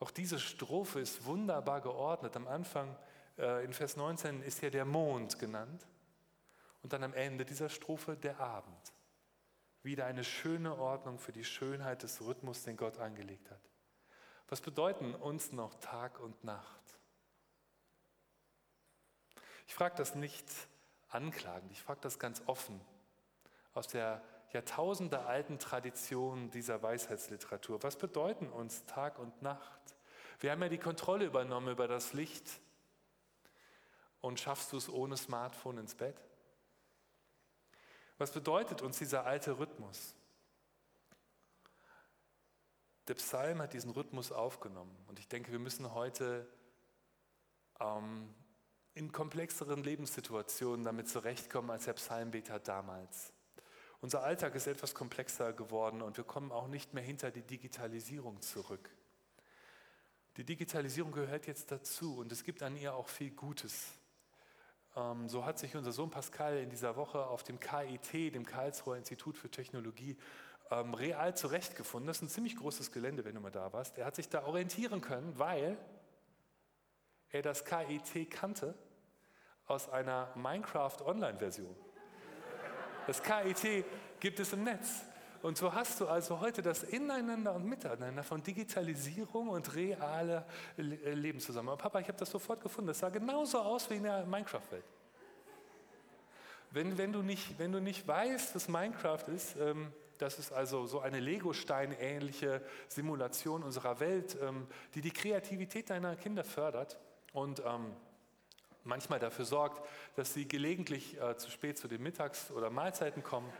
Auch 0.00 0.10
diese 0.10 0.38
Strophe 0.38 0.98
ist 0.98 1.26
wunderbar 1.26 1.82
geordnet. 1.82 2.34
Am 2.34 2.48
Anfang 2.48 2.96
äh, 3.38 3.64
in 3.64 3.74
Vers 3.74 3.96
19 3.96 4.42
ist 4.42 4.62
ja 4.62 4.70
der 4.70 4.86
Mond 4.86 5.38
genannt 5.38 5.86
und 6.82 6.92
dann 6.94 7.04
am 7.04 7.12
Ende 7.12 7.44
dieser 7.44 7.68
Strophe 7.68 8.16
der 8.16 8.40
Abend. 8.40 8.92
Wieder 9.82 10.06
eine 10.06 10.24
schöne 10.24 10.76
Ordnung 10.76 11.18
für 11.18 11.32
die 11.32 11.44
Schönheit 11.44 12.02
des 12.02 12.22
Rhythmus, 12.22 12.64
den 12.64 12.76
Gott 12.76 12.98
angelegt 12.98 13.50
hat. 13.50 13.60
Was 14.48 14.62
bedeuten 14.62 15.14
uns 15.14 15.52
noch 15.52 15.74
Tag 15.76 16.18
und 16.18 16.44
Nacht? 16.44 16.80
Ich 19.66 19.74
frage 19.74 19.96
das 19.96 20.14
nicht 20.14 20.46
anklagend, 21.08 21.70
ich 21.72 21.82
frage 21.82 22.00
das 22.00 22.18
ganz 22.18 22.42
offen 22.46 22.80
aus 23.74 23.86
der 23.86 24.22
jahrtausendealten 24.52 25.58
Tradition 25.58 26.50
dieser 26.50 26.82
Weisheitsliteratur. 26.82 27.82
Was 27.82 27.96
bedeuten 27.96 28.48
uns 28.48 28.84
Tag 28.86 29.18
und 29.18 29.42
Nacht? 29.42 29.80
Wir 30.40 30.50
haben 30.50 30.62
ja 30.62 30.68
die 30.68 30.78
Kontrolle 30.78 31.26
übernommen 31.26 31.68
über 31.68 31.86
das 31.86 32.12
Licht. 32.12 32.60
Und 34.20 34.38
schaffst 34.38 34.72
du 34.72 34.76
es 34.76 34.88
ohne 34.88 35.16
Smartphone 35.16 35.78
ins 35.78 35.94
Bett? 35.94 36.20
Was 38.18 38.32
bedeutet 38.32 38.82
uns 38.82 38.98
dieser 38.98 39.24
alte 39.24 39.58
Rhythmus? 39.58 40.14
Der 43.08 43.14
Psalm 43.14 43.62
hat 43.62 43.72
diesen 43.72 43.90
Rhythmus 43.90 44.30
aufgenommen 44.30 44.94
und 45.08 45.18
ich 45.18 45.26
denke, 45.26 45.50
wir 45.50 45.58
müssen 45.58 45.94
heute 45.94 46.46
ähm, 47.80 48.32
in 48.94 49.10
komplexeren 49.10 49.82
Lebenssituationen 49.82 50.84
damit 50.84 51.08
zurechtkommen 51.08 51.70
als 51.70 51.86
der 51.86 51.94
Psalmbeter 51.94 52.58
damals. 52.60 53.32
Unser 54.02 54.22
Alltag 54.22 54.54
ist 54.54 54.66
etwas 54.66 54.94
komplexer 54.94 55.52
geworden 55.52 56.00
und 56.00 56.16
wir 56.16 56.24
kommen 56.24 56.52
auch 56.52 56.68
nicht 56.68 56.94
mehr 56.94 57.02
hinter 57.02 57.30
die 57.30 57.42
Digitalisierung 57.42 58.40
zurück. 58.40 58.88
Die 60.38 60.44
Digitalisierung 60.44 61.12
gehört 61.12 61.46
jetzt 61.46 61.70
dazu 61.70 62.16
und 62.16 62.32
es 62.32 62.44
gibt 62.44 62.62
an 62.62 62.76
ihr 62.76 62.94
auch 62.94 63.08
viel 63.08 63.30
Gutes. 63.30 63.92
Ähm, 64.96 65.28
so 65.28 65.44
hat 65.44 65.58
sich 65.58 65.76
unser 65.76 65.92
Sohn 65.92 66.10
Pascal 66.10 66.58
in 66.58 66.70
dieser 66.70 66.96
Woche 66.96 67.26
auf 67.26 67.42
dem 67.42 67.60
KIT, 67.60 68.34
dem 68.34 68.46
Karlsruher 68.46 68.96
Institut 68.96 69.36
für 69.36 69.50
Technologie, 69.50 70.16
ähm, 70.70 70.94
real 70.94 71.36
zurechtgefunden. 71.36 72.06
Das 72.06 72.18
ist 72.18 72.22
ein 72.22 72.28
ziemlich 72.28 72.56
großes 72.56 72.92
Gelände, 72.92 73.26
wenn 73.26 73.34
du 73.34 73.40
mal 73.40 73.50
da 73.50 73.72
warst. 73.74 73.98
Er 73.98 74.06
hat 74.06 74.16
sich 74.16 74.30
da 74.30 74.44
orientieren 74.44 75.02
können, 75.02 75.38
weil 75.38 75.76
er 77.28 77.42
das 77.42 77.66
KIT 77.66 78.30
kannte 78.30 78.74
aus 79.66 79.90
einer 79.90 80.32
Minecraft 80.36 81.02
Online-Version. 81.04 81.76
Das 83.10 83.20
KIT 83.24 83.84
gibt 84.20 84.38
es 84.38 84.52
im 84.52 84.62
Netz. 84.62 85.02
Und 85.42 85.58
so 85.58 85.74
hast 85.74 86.00
du 86.00 86.06
also 86.06 86.38
heute 86.38 86.62
das 86.62 86.84
Ineinander 86.84 87.52
und 87.56 87.64
Miteinander 87.64 88.22
von 88.22 88.40
Digitalisierung 88.40 89.48
und 89.48 89.74
realer 89.74 90.46
äh, 90.78 90.82
Leben 91.14 91.40
zusammen. 91.40 91.70
Aber 91.70 91.78
Papa, 91.78 91.98
ich 91.98 92.06
habe 92.06 92.18
das 92.18 92.30
sofort 92.30 92.60
gefunden. 92.60 92.86
Das 92.86 93.00
sah 93.00 93.08
genauso 93.08 93.58
aus 93.58 93.90
wie 93.90 93.96
in 93.96 94.04
der 94.04 94.24
Minecraft-Welt. 94.26 94.84
Wenn, 96.70 96.96
wenn, 96.98 97.12
du 97.12 97.22
nicht, 97.22 97.58
wenn 97.58 97.72
du 97.72 97.80
nicht 97.80 98.06
weißt, 98.06 98.54
was 98.54 98.68
Minecraft 98.68 99.26
ist, 99.34 99.56
ähm, 99.56 99.92
das 100.18 100.38
ist 100.38 100.52
also 100.52 100.86
so 100.86 101.00
eine 101.00 101.18
Legostein-ähnliche 101.18 102.62
Simulation 102.86 103.64
unserer 103.64 103.98
Welt, 103.98 104.38
ähm, 104.40 104.68
die 104.94 105.00
die 105.00 105.10
Kreativität 105.10 105.90
deiner 105.90 106.14
Kinder 106.14 106.44
fördert 106.44 106.96
und 107.32 107.60
ähm, 107.66 107.90
manchmal 108.84 109.18
dafür 109.18 109.44
sorgt, 109.44 109.86
dass 110.16 110.34
sie 110.34 110.46
gelegentlich 110.46 111.20
äh, 111.20 111.36
zu 111.36 111.50
spät 111.50 111.78
zu 111.78 111.88
den 111.88 112.02
Mittags- 112.02 112.50
oder 112.50 112.70
Mahlzeiten 112.70 113.22
kommen. 113.22 113.50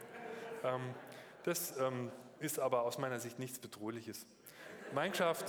Ähm, 0.65 0.95
das 1.45 1.79
ähm, 1.79 2.11
ist 2.39 2.59
aber 2.59 2.83
aus 2.83 2.99
meiner 2.99 3.21
Sicht 3.21 3.39
nichts 3.39 3.59
Bedrohliches. 3.59 4.27
Minecraft 4.93 5.45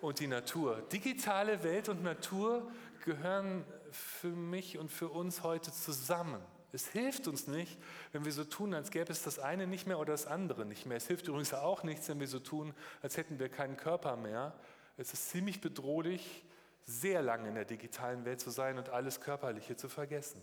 und 0.00 0.20
die 0.20 0.26
Natur. 0.26 0.82
Digitale 0.92 1.62
Welt 1.62 1.88
und 1.88 2.02
Natur 2.02 2.70
gehören 3.04 3.64
für 3.90 4.28
mich 4.28 4.78
und 4.78 4.90
für 4.90 5.08
uns 5.08 5.42
heute 5.42 5.72
zusammen. 5.72 6.40
Es 6.72 6.88
hilft 6.88 7.26
uns 7.26 7.46
nicht, 7.46 7.78
wenn 8.12 8.24
wir 8.24 8.32
so 8.32 8.44
tun, 8.44 8.74
als 8.74 8.90
gäbe 8.90 9.10
es 9.10 9.22
das 9.22 9.38
eine 9.38 9.66
nicht 9.66 9.86
mehr 9.86 9.98
oder 9.98 10.12
das 10.12 10.26
andere 10.26 10.66
nicht 10.66 10.84
mehr. 10.84 10.98
Es 10.98 11.06
hilft 11.06 11.26
übrigens 11.26 11.54
auch 11.54 11.82
nichts, 11.84 12.08
wenn 12.08 12.20
wir 12.20 12.28
so 12.28 12.38
tun, 12.38 12.74
als 13.02 13.16
hätten 13.16 13.38
wir 13.38 13.48
keinen 13.48 13.76
Körper 13.76 14.16
mehr. 14.16 14.52
Es 14.96 15.12
ist 15.12 15.30
ziemlich 15.30 15.60
bedrohlich, 15.60 16.44
sehr 16.86 17.20
lange 17.20 17.48
in 17.48 17.56
der 17.56 17.64
digitalen 17.64 18.24
Welt 18.24 18.40
zu 18.40 18.50
sein 18.50 18.78
und 18.78 18.88
alles 18.88 19.20
Körperliche 19.20 19.76
zu 19.76 19.88
vergessen. 19.88 20.40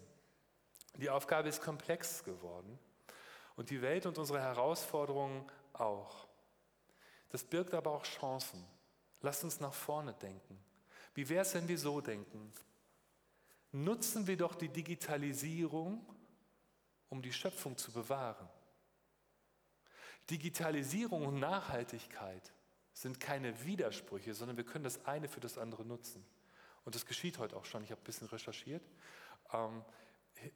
Die 0.98 1.10
Aufgabe 1.10 1.50
ist 1.50 1.62
komplex 1.62 2.24
geworden 2.24 2.78
und 3.56 3.70
die 3.70 3.82
Welt 3.82 4.06
und 4.06 4.18
unsere 4.18 4.42
Herausforderungen 4.42 5.50
auch. 5.72 6.28
Das 7.30 7.44
birgt 7.44 7.74
aber 7.74 7.92
auch 7.92 8.04
Chancen. 8.04 8.64
Lasst 9.22 9.44
uns 9.44 9.60
nach 9.60 9.74
vorne 9.74 10.14
denken. 10.14 10.60
Wie 11.16 11.28
wäre 11.30 11.44
es, 11.44 11.54
wenn 11.54 11.68
wir 11.68 11.80
so 11.80 12.02
denken? 12.02 12.52
Nutzen 13.72 14.28
wir 14.28 14.38
doch 14.38 14.54
die 14.54 14.70
Digitalisierung, 14.70 16.06
um 17.10 17.22
die 17.22 17.34
Schöpfung 17.34 17.78
zu 17.78 17.92
bewahren. 17.92 18.48
Digitalisierung 20.30 21.26
und 21.26 21.40
Nachhaltigkeit 21.40 22.54
sind 22.94 23.20
keine 23.20 23.66
Widersprüche, 23.66 24.34
sondern 24.34 24.58
wir 24.58 24.64
können 24.64 24.84
das 24.84 25.06
eine 25.06 25.28
für 25.28 25.40
das 25.40 25.58
andere 25.58 25.86
nutzen. 25.86 26.26
Und 26.86 26.96
das 26.96 27.06
geschieht 27.06 27.40
heute 27.40 27.56
auch 27.56 27.66
schon. 27.66 27.84
Ich 27.84 27.92
habe 27.92 28.02
ein 28.02 28.06
bisschen 28.06 28.28
recherchiert. 28.28 28.84
Ähm, 29.52 29.84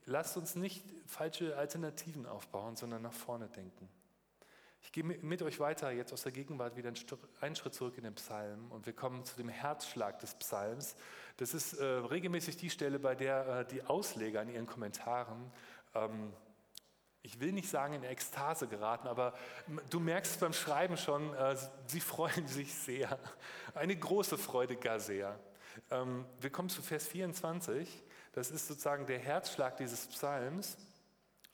lasst 0.06 0.38
uns 0.38 0.56
nicht 0.56 0.86
falsche 1.06 1.58
Alternativen 1.58 2.26
aufbauen, 2.26 2.76
sondern 2.76 3.02
nach 3.02 3.14
vorne 3.14 3.48
denken. 3.48 3.90
Ich 4.82 4.92
gehe 4.92 5.04
mit 5.04 5.42
euch 5.42 5.60
weiter 5.60 5.92
jetzt 5.92 6.14
aus 6.14 6.24
der 6.24 6.32
Gegenwart 6.32 6.78
wieder 6.78 6.94
einen 7.42 7.56
Schritt 7.56 7.74
zurück 7.74 7.98
in 7.98 8.04
den 8.04 8.16
Psalm 8.16 8.72
und 8.72 8.86
wir 8.86 8.94
kommen 8.94 9.26
zu 9.26 9.36
dem 9.36 9.50
Herzschlag 9.50 10.20
des 10.20 10.36
Psalms. 10.36 10.96
Das 11.38 11.54
ist 11.54 11.74
äh, 11.74 11.84
regelmäßig 11.84 12.58
die 12.58 12.70
Stelle, 12.70 13.00
bei 13.00 13.16
der 13.16 13.48
äh, 13.48 13.66
die 13.66 13.84
Ausleger 13.84 14.42
in 14.42 14.50
ihren 14.50 14.66
Kommentaren 14.66 15.52
ähm, 15.94 16.32
ich 17.28 17.42
will 17.42 17.52
nicht 17.52 17.70
sagen 17.70 17.94
in 17.94 18.04
Ekstase 18.06 18.68
geraten, 18.68 19.06
aber 19.06 19.34
du 19.90 20.00
merkst 20.00 20.40
beim 20.40 20.54
Schreiben 20.54 20.96
schon, 20.96 21.34
äh, 21.34 21.58
sie 21.86 22.00
freuen 22.00 22.48
sich 22.48 22.74
sehr. 22.74 23.20
Eine 23.76 23.98
große 23.98 24.38
Freude 24.38 24.78
gar 24.78 25.02
sehr. 25.02 25.38
Ähm, 25.92 26.24
wir 26.40 26.50
kommen 26.50 26.70
zu 26.70 26.82
Vers 26.82 27.06
24. 27.06 28.02
Das 28.32 28.50
ist 28.50 28.68
sozusagen 28.68 29.06
der 29.08 29.20
Herzschlag 29.20 29.76
dieses 29.76 30.08
Psalms. 30.08 30.78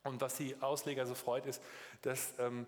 Und 0.03 0.21
was 0.21 0.35
die 0.35 0.61
Ausleger 0.61 1.07
so 1.07 1.15
freut, 1.15 1.47
ist, 1.47 1.59
dass, 2.03 2.33
ähm, 2.37 2.67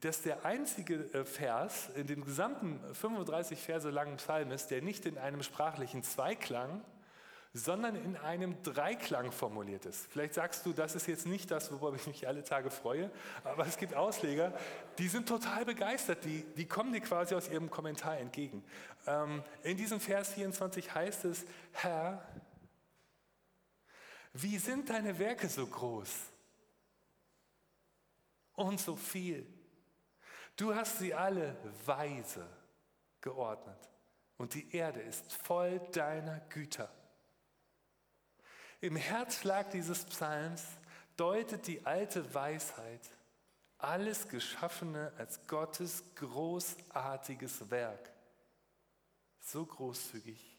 dass 0.00 0.22
der 0.22 0.44
einzige 0.44 0.94
äh, 1.12 1.24
Vers 1.24 1.90
in 1.94 2.08
dem 2.08 2.24
gesamten 2.24 2.80
35 2.94 3.60
Verse 3.60 3.90
langen 3.90 4.16
Psalm 4.16 4.50
ist, 4.50 4.72
der 4.72 4.82
nicht 4.82 5.06
in 5.06 5.18
einem 5.18 5.44
sprachlichen 5.44 6.02
Zweiklang, 6.02 6.82
sondern 7.52 7.96
in 7.96 8.16
einem 8.16 8.62
Dreiklang 8.62 9.32
formuliert 9.32 9.84
ist. 9.84 10.06
Vielleicht 10.06 10.34
sagst 10.34 10.64
du, 10.64 10.72
das 10.72 10.94
ist 10.94 11.08
jetzt 11.08 11.26
nicht 11.26 11.50
das, 11.50 11.72
worüber 11.72 11.96
ich 11.96 12.06
mich 12.06 12.28
alle 12.28 12.44
Tage 12.44 12.70
freue, 12.70 13.10
aber 13.42 13.66
es 13.66 13.76
gibt 13.76 13.94
Ausleger, 13.94 14.52
die 14.98 15.08
sind 15.08 15.28
total 15.28 15.64
begeistert, 15.64 16.24
die, 16.24 16.44
die 16.56 16.66
kommen 16.66 16.92
dir 16.92 17.00
quasi 17.00 17.34
aus 17.34 17.48
ihrem 17.48 17.68
Kommentar 17.68 18.18
entgegen. 18.18 18.62
Ähm, 19.06 19.42
in 19.64 19.76
diesem 19.76 19.98
Vers 19.98 20.34
24 20.34 20.94
heißt 20.94 21.24
es, 21.24 21.44
Herr, 21.72 22.24
wie 24.32 24.58
sind 24.58 24.88
deine 24.88 25.18
Werke 25.18 25.48
so 25.48 25.66
groß 25.66 26.10
und 28.54 28.78
so 28.78 28.94
viel? 28.94 29.44
Du 30.54 30.72
hast 30.72 31.00
sie 31.00 31.12
alle 31.14 31.56
weise 31.84 32.46
geordnet 33.20 33.88
und 34.36 34.54
die 34.54 34.72
Erde 34.72 35.00
ist 35.00 35.32
voll 35.32 35.80
deiner 35.90 36.38
Güter. 36.48 36.88
Im 38.80 38.96
Herzschlag 38.96 39.70
dieses 39.70 40.04
Psalms 40.06 40.64
deutet 41.16 41.66
die 41.66 41.84
alte 41.84 42.34
Weisheit 42.34 43.10
alles 43.76 44.28
Geschaffene 44.28 45.12
als 45.18 45.46
Gottes 45.46 46.02
großartiges 46.16 47.70
Werk. 47.70 48.10
So 49.40 49.64
großzügig 49.64 50.58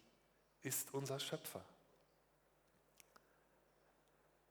ist 0.61 0.93
unser 0.93 1.19
Schöpfer. 1.19 1.63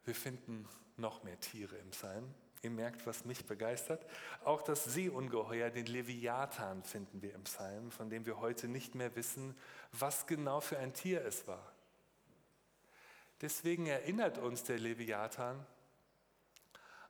Wir 0.05 0.15
finden 0.15 0.69
noch 0.97 1.23
mehr 1.23 1.39
Tiere 1.41 1.77
im 1.77 1.91
Psalm. 1.91 2.33
Ihr 2.63 2.71
merkt, 2.71 3.07
was 3.07 3.25
mich 3.25 3.47
begeistert. 3.47 4.05
Auch 4.45 4.63
das 4.63 4.85
Seeungeheuer, 4.85 5.71
den 5.71 5.87
Leviathan, 5.87 6.83
finden 6.83 7.23
wir 7.23 7.35
im 7.35 7.45
Psalm, 7.45 7.91
von 7.91 8.11
dem 8.11 8.27
wir 8.27 8.39
heute 8.41 8.69
nicht 8.69 8.95
mehr 8.95 9.15
wissen, 9.17 9.57
was 9.93 10.27
genau 10.27 10.61
für 10.61 10.79
ein 10.79 10.93
Tier 10.93 11.25
es 11.25 11.47
war. 11.47 11.70
Deswegen 13.41 13.87
erinnert 13.87 14.39
uns 14.39 14.65
der 14.65 14.79
Leviathan 14.79 15.65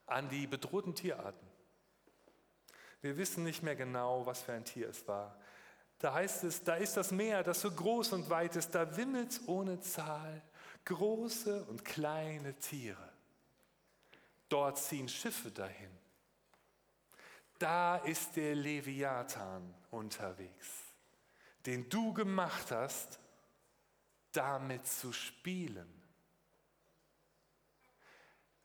an 0.07 0.29
die 0.29 0.47
bedrohten 0.47 0.95
Tierarten. 0.95 1.49
Wir 3.01 3.17
wissen 3.17 3.45
nicht 3.45 3.63
mehr 3.63 3.77
genau, 3.77 4.27
was 4.27 4.43
für 4.43 4.53
ein 4.53 4.65
Tier 4.65 4.89
es 4.89 5.07
war. 5.09 5.37
Da 5.99 6.15
heißt 6.15 6.45
es, 6.45 6.63
da 6.63 6.77
ist 6.77 6.97
das 6.97 7.11
Meer, 7.11 7.43
das 7.43 7.61
so 7.61 7.71
groß 7.71 8.13
und 8.13 8.31
weit 8.31 8.57
ist, 8.57 8.75
da 8.75 8.97
wimmelt 8.97 9.41
ohne 9.47 9.81
Zahl, 9.81 10.43
große 10.85 11.65
und 11.65 11.85
kleine 11.85 12.55
Tiere. 12.59 13.13
Dort 14.49 14.79
ziehen 14.79 15.09
Schiffe 15.09 15.51
dahin. 15.51 15.91
Da 17.59 17.97
ist 17.97 18.37
der 18.37 18.55
Leviathan 18.55 19.75
unterwegs, 19.91 20.69
den 21.67 21.89
du 21.91 22.15
gemacht 22.15 22.71
hast, 22.71 23.19
damit 24.33 24.87
zu 24.87 25.13
spielen. 25.13 26.00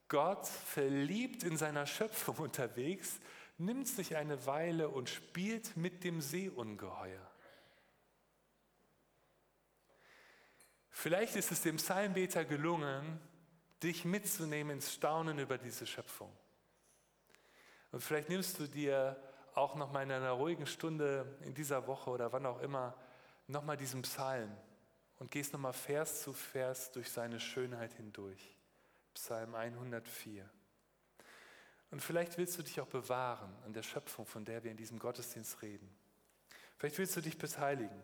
Gott, 0.08 0.46
verliebt 0.48 1.44
in 1.44 1.58
seiner 1.58 1.86
Schöpfung 1.86 2.38
unterwegs, 2.38 3.20
nimmt 3.58 3.88
sich 3.88 4.16
eine 4.16 4.46
Weile 4.46 4.90
und 4.90 5.10
spielt 5.10 5.76
mit 5.78 6.04
dem 6.04 6.22
Seeungeheuer. 6.22 7.32
Vielleicht 10.90 11.36
ist 11.36 11.52
es 11.52 11.62
dem 11.62 11.78
Psalmbeter 11.78 12.46
gelungen, 12.46 13.20
dich 13.84 14.06
mitzunehmen 14.06 14.78
ins 14.78 14.94
Staunen 14.94 15.40
über 15.40 15.58
diese 15.58 15.86
Schöpfung. 15.86 16.32
Und 17.92 18.02
vielleicht 18.02 18.30
nimmst 18.30 18.60
du 18.60 18.68
dir 18.68 19.22
auch 19.54 19.76
noch 19.76 19.92
mal 19.92 20.04
in 20.04 20.12
einer 20.12 20.32
ruhigen 20.32 20.68
Stunde 20.68 21.38
in 21.42 21.54
dieser 21.54 21.88
Woche 21.88 22.10
oder 22.10 22.32
wann 22.34 22.46
auch 22.46 22.60
immer 22.60 22.96
noch 23.48 23.64
mal 23.64 23.78
diesen 23.78 24.02
Psalm 24.02 24.52
und 25.20 25.32
gehst 25.32 25.54
noch 25.54 25.60
mal 25.60 25.74
Vers 25.74 26.24
zu 26.24 26.34
Vers 26.34 26.92
durch 26.92 27.12
seine 27.12 27.40
Schönheit 27.40 27.94
hindurch. 27.94 28.56
Psalm 29.16 29.56
104. 29.56 30.48
Und 31.92 32.02
vielleicht 32.02 32.38
willst 32.38 32.58
du 32.58 32.64
dich 32.64 32.80
auch 32.82 32.88
bewahren 32.88 33.56
an 33.66 33.74
der 33.74 33.84
Schöpfung, 33.84 34.26
von 34.26 34.46
der 34.46 34.64
wir 34.64 34.72
in 34.72 34.78
diesem 34.78 35.00
Gottesdienst 35.00 35.62
reden. 35.62 35.90
Vielleicht 36.78 36.98
willst 36.98 37.16
du 37.16 37.22
dich 37.22 37.38
beteiligen. 37.38 38.04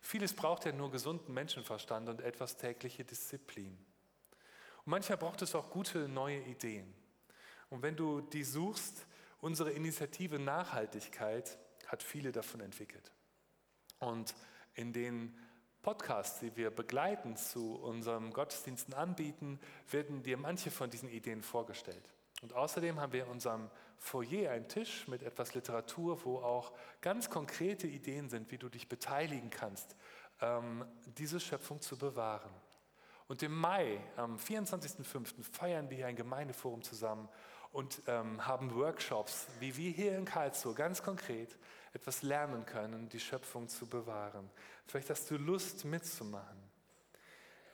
Vieles 0.00 0.34
braucht 0.34 0.64
ja 0.64 0.72
nur 0.72 0.90
gesunden 0.90 1.32
Menschenverstand 1.32 2.08
und 2.08 2.20
etwas 2.20 2.56
tägliche 2.56 3.04
Disziplin. 3.04 3.78
Und 4.84 4.90
manchmal 4.90 5.18
braucht 5.18 5.42
es 5.42 5.54
auch 5.54 5.70
gute 5.70 6.08
neue 6.08 6.40
Ideen. 6.42 6.92
Und 7.70 7.82
wenn 7.82 7.96
du 7.96 8.20
die 8.20 8.44
suchst, 8.44 9.06
unsere 9.40 9.70
Initiative 9.70 10.38
Nachhaltigkeit 10.38 11.58
hat 11.86 12.02
viele 12.02 12.32
davon 12.32 12.60
entwickelt. 12.60 13.12
Und 14.00 14.34
in 14.74 14.92
den 14.92 15.36
Podcasts, 15.82 16.40
die 16.40 16.56
wir 16.56 16.70
begleiten 16.70 17.36
zu 17.36 17.76
unserem 17.76 18.32
Gottesdiensten 18.32 18.94
anbieten, 18.94 19.60
werden 19.90 20.22
dir 20.22 20.36
manche 20.36 20.70
von 20.70 20.90
diesen 20.90 21.08
Ideen 21.08 21.42
vorgestellt. 21.42 22.02
Und 22.42 22.52
außerdem 22.52 23.00
haben 23.00 23.12
wir 23.12 23.24
in 23.24 23.30
unserem 23.30 23.70
Foyer 23.96 24.52
einen 24.52 24.68
Tisch 24.68 25.08
mit 25.08 25.22
etwas 25.22 25.54
Literatur, 25.54 26.24
wo 26.24 26.38
auch 26.38 26.72
ganz 27.00 27.30
konkrete 27.30 27.86
Ideen 27.86 28.28
sind, 28.28 28.50
wie 28.50 28.58
du 28.58 28.68
dich 28.68 28.88
beteiligen 28.88 29.50
kannst, 29.50 29.96
ähm, 30.40 30.84
diese 31.04 31.40
Schöpfung 31.40 31.80
zu 31.80 31.96
bewahren. 31.96 32.50
Und 33.26 33.42
im 33.42 33.56
Mai, 33.56 34.00
am 34.16 34.36
24.05., 34.36 35.42
feiern 35.42 35.90
wir 35.90 35.96
hier 35.96 36.06
ein 36.06 36.16
Gemeindeforum 36.16 36.82
zusammen 36.82 37.28
und 37.72 38.02
ähm, 38.06 38.46
haben 38.46 38.74
Workshops, 38.74 39.46
wie 39.60 39.76
wir 39.76 39.90
hier 39.90 40.16
in 40.16 40.24
Karlsruhe 40.24 40.74
ganz 40.74 41.02
konkret 41.02 41.56
etwas 41.92 42.22
lernen 42.22 42.66
können, 42.66 43.08
die 43.08 43.20
Schöpfung 43.20 43.68
zu 43.68 43.86
bewahren. 43.86 44.50
Vielleicht 44.86 45.10
hast 45.10 45.30
du 45.30 45.36
Lust 45.36 45.84
mitzumachen. 45.84 46.58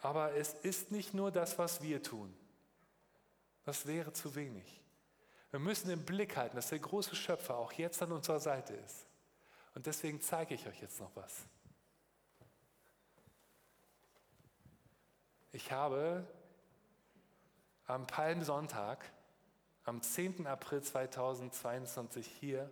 Aber 0.03 0.35
es 0.35 0.55
ist 0.55 0.91
nicht 0.91 1.15
nur 1.15 1.31
das, 1.31 1.59
was 1.59 1.83
wir 1.83 2.03
tun. 2.03 2.35
Das 3.65 3.87
wäre 3.87 4.13
zu 4.13 4.35
wenig. 4.35 4.83
Wir 5.51 5.61
müssen 5.61 5.89
im 5.91 6.05
Blick 6.05 6.37
halten, 6.37 6.57
dass 6.57 6.69
der 6.69 6.81
große 6.81 7.17
Schöpfer 7.17 7.57
auch 7.57 7.73
jetzt 7.73 8.03
an 8.03 8.13
unserer 8.13 8.41
Seite 8.41 8.75
ist. 8.75 9.07
Und 9.75 9.87
deswegen 9.87 10.21
zeige 10.21 10.55
ich 10.55 10.67
euch 10.67 10.81
jetzt 10.81 11.01
noch 11.01 11.15
was. 11.15 11.47
Ich 15.53 15.71
habe 15.71 16.27
am 17.87 18.07
Palmsonntag, 18.07 19.05
am 19.85 20.03
10. 20.03 20.47
April 20.47 20.83
2022 20.83 22.27
hier 22.27 22.71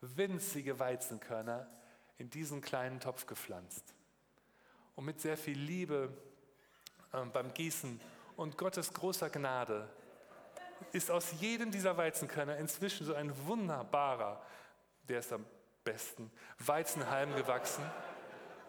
winzige 0.00 0.78
Weizenkörner 0.78 1.66
in 2.18 2.30
diesen 2.30 2.60
kleinen 2.60 3.00
Topf 3.00 3.26
gepflanzt. 3.26 3.94
Und 4.94 5.04
mit 5.04 5.20
sehr 5.20 5.36
viel 5.36 5.58
Liebe 5.58 6.12
äh, 7.12 7.24
beim 7.26 7.54
Gießen 7.54 8.00
und 8.36 8.58
Gottes 8.58 8.92
großer 8.92 9.30
Gnade 9.30 9.88
ist 10.92 11.10
aus 11.10 11.32
jedem 11.40 11.70
dieser 11.70 11.96
Weizenkörner 11.96 12.56
inzwischen 12.56 13.06
so 13.06 13.14
ein 13.14 13.32
wunderbarer, 13.46 14.42
der 15.08 15.20
ist 15.20 15.32
am 15.32 15.44
besten, 15.84 16.30
Weizenhalm 16.58 17.34
gewachsen. 17.34 17.84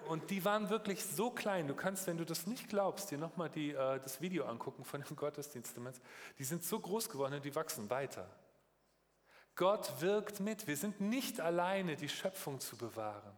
Und 0.07 0.29
die 0.31 0.43
waren 0.45 0.69
wirklich 0.69 1.05
so 1.05 1.29
klein. 1.29 1.67
Du 1.67 1.75
kannst, 1.75 2.07
wenn 2.07 2.17
du 2.17 2.25
das 2.25 2.47
nicht 2.47 2.69
glaubst, 2.69 3.11
dir 3.11 3.17
nochmal 3.17 3.55
äh, 3.55 3.99
das 3.99 4.21
Video 4.21 4.45
angucken 4.45 4.85
von 4.85 5.01
dem 5.01 5.15
Gottesdienst. 5.15 5.75
Die 6.39 6.43
sind 6.43 6.63
so 6.63 6.79
groß 6.79 7.09
geworden 7.09 7.35
und 7.35 7.45
die 7.45 7.53
wachsen 7.53 7.89
weiter. 7.89 8.27
Gott 9.55 10.01
wirkt 10.01 10.39
mit. 10.39 10.67
Wir 10.67 10.77
sind 10.77 11.01
nicht 11.01 11.39
alleine, 11.39 11.95
die 11.95 12.09
Schöpfung 12.09 12.59
zu 12.59 12.77
bewahren. 12.77 13.37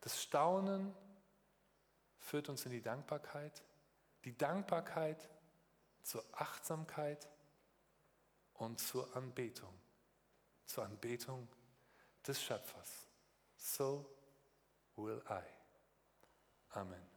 Das 0.00 0.22
Staunen 0.22 0.94
führt 2.18 2.48
uns 2.48 2.66
in 2.66 2.72
die 2.72 2.82
Dankbarkeit. 2.82 3.62
Die 4.24 4.36
Dankbarkeit 4.36 5.28
zur 6.02 6.24
Achtsamkeit 6.32 7.28
und 8.54 8.80
zur 8.80 9.14
Anbetung. 9.16 9.72
Zur 10.66 10.84
Anbetung 10.84 11.48
des 12.26 12.42
Schöpfers. 12.42 13.06
So 13.56 14.06
will 14.96 15.22
I. 15.28 15.42
Amen. 16.70 17.13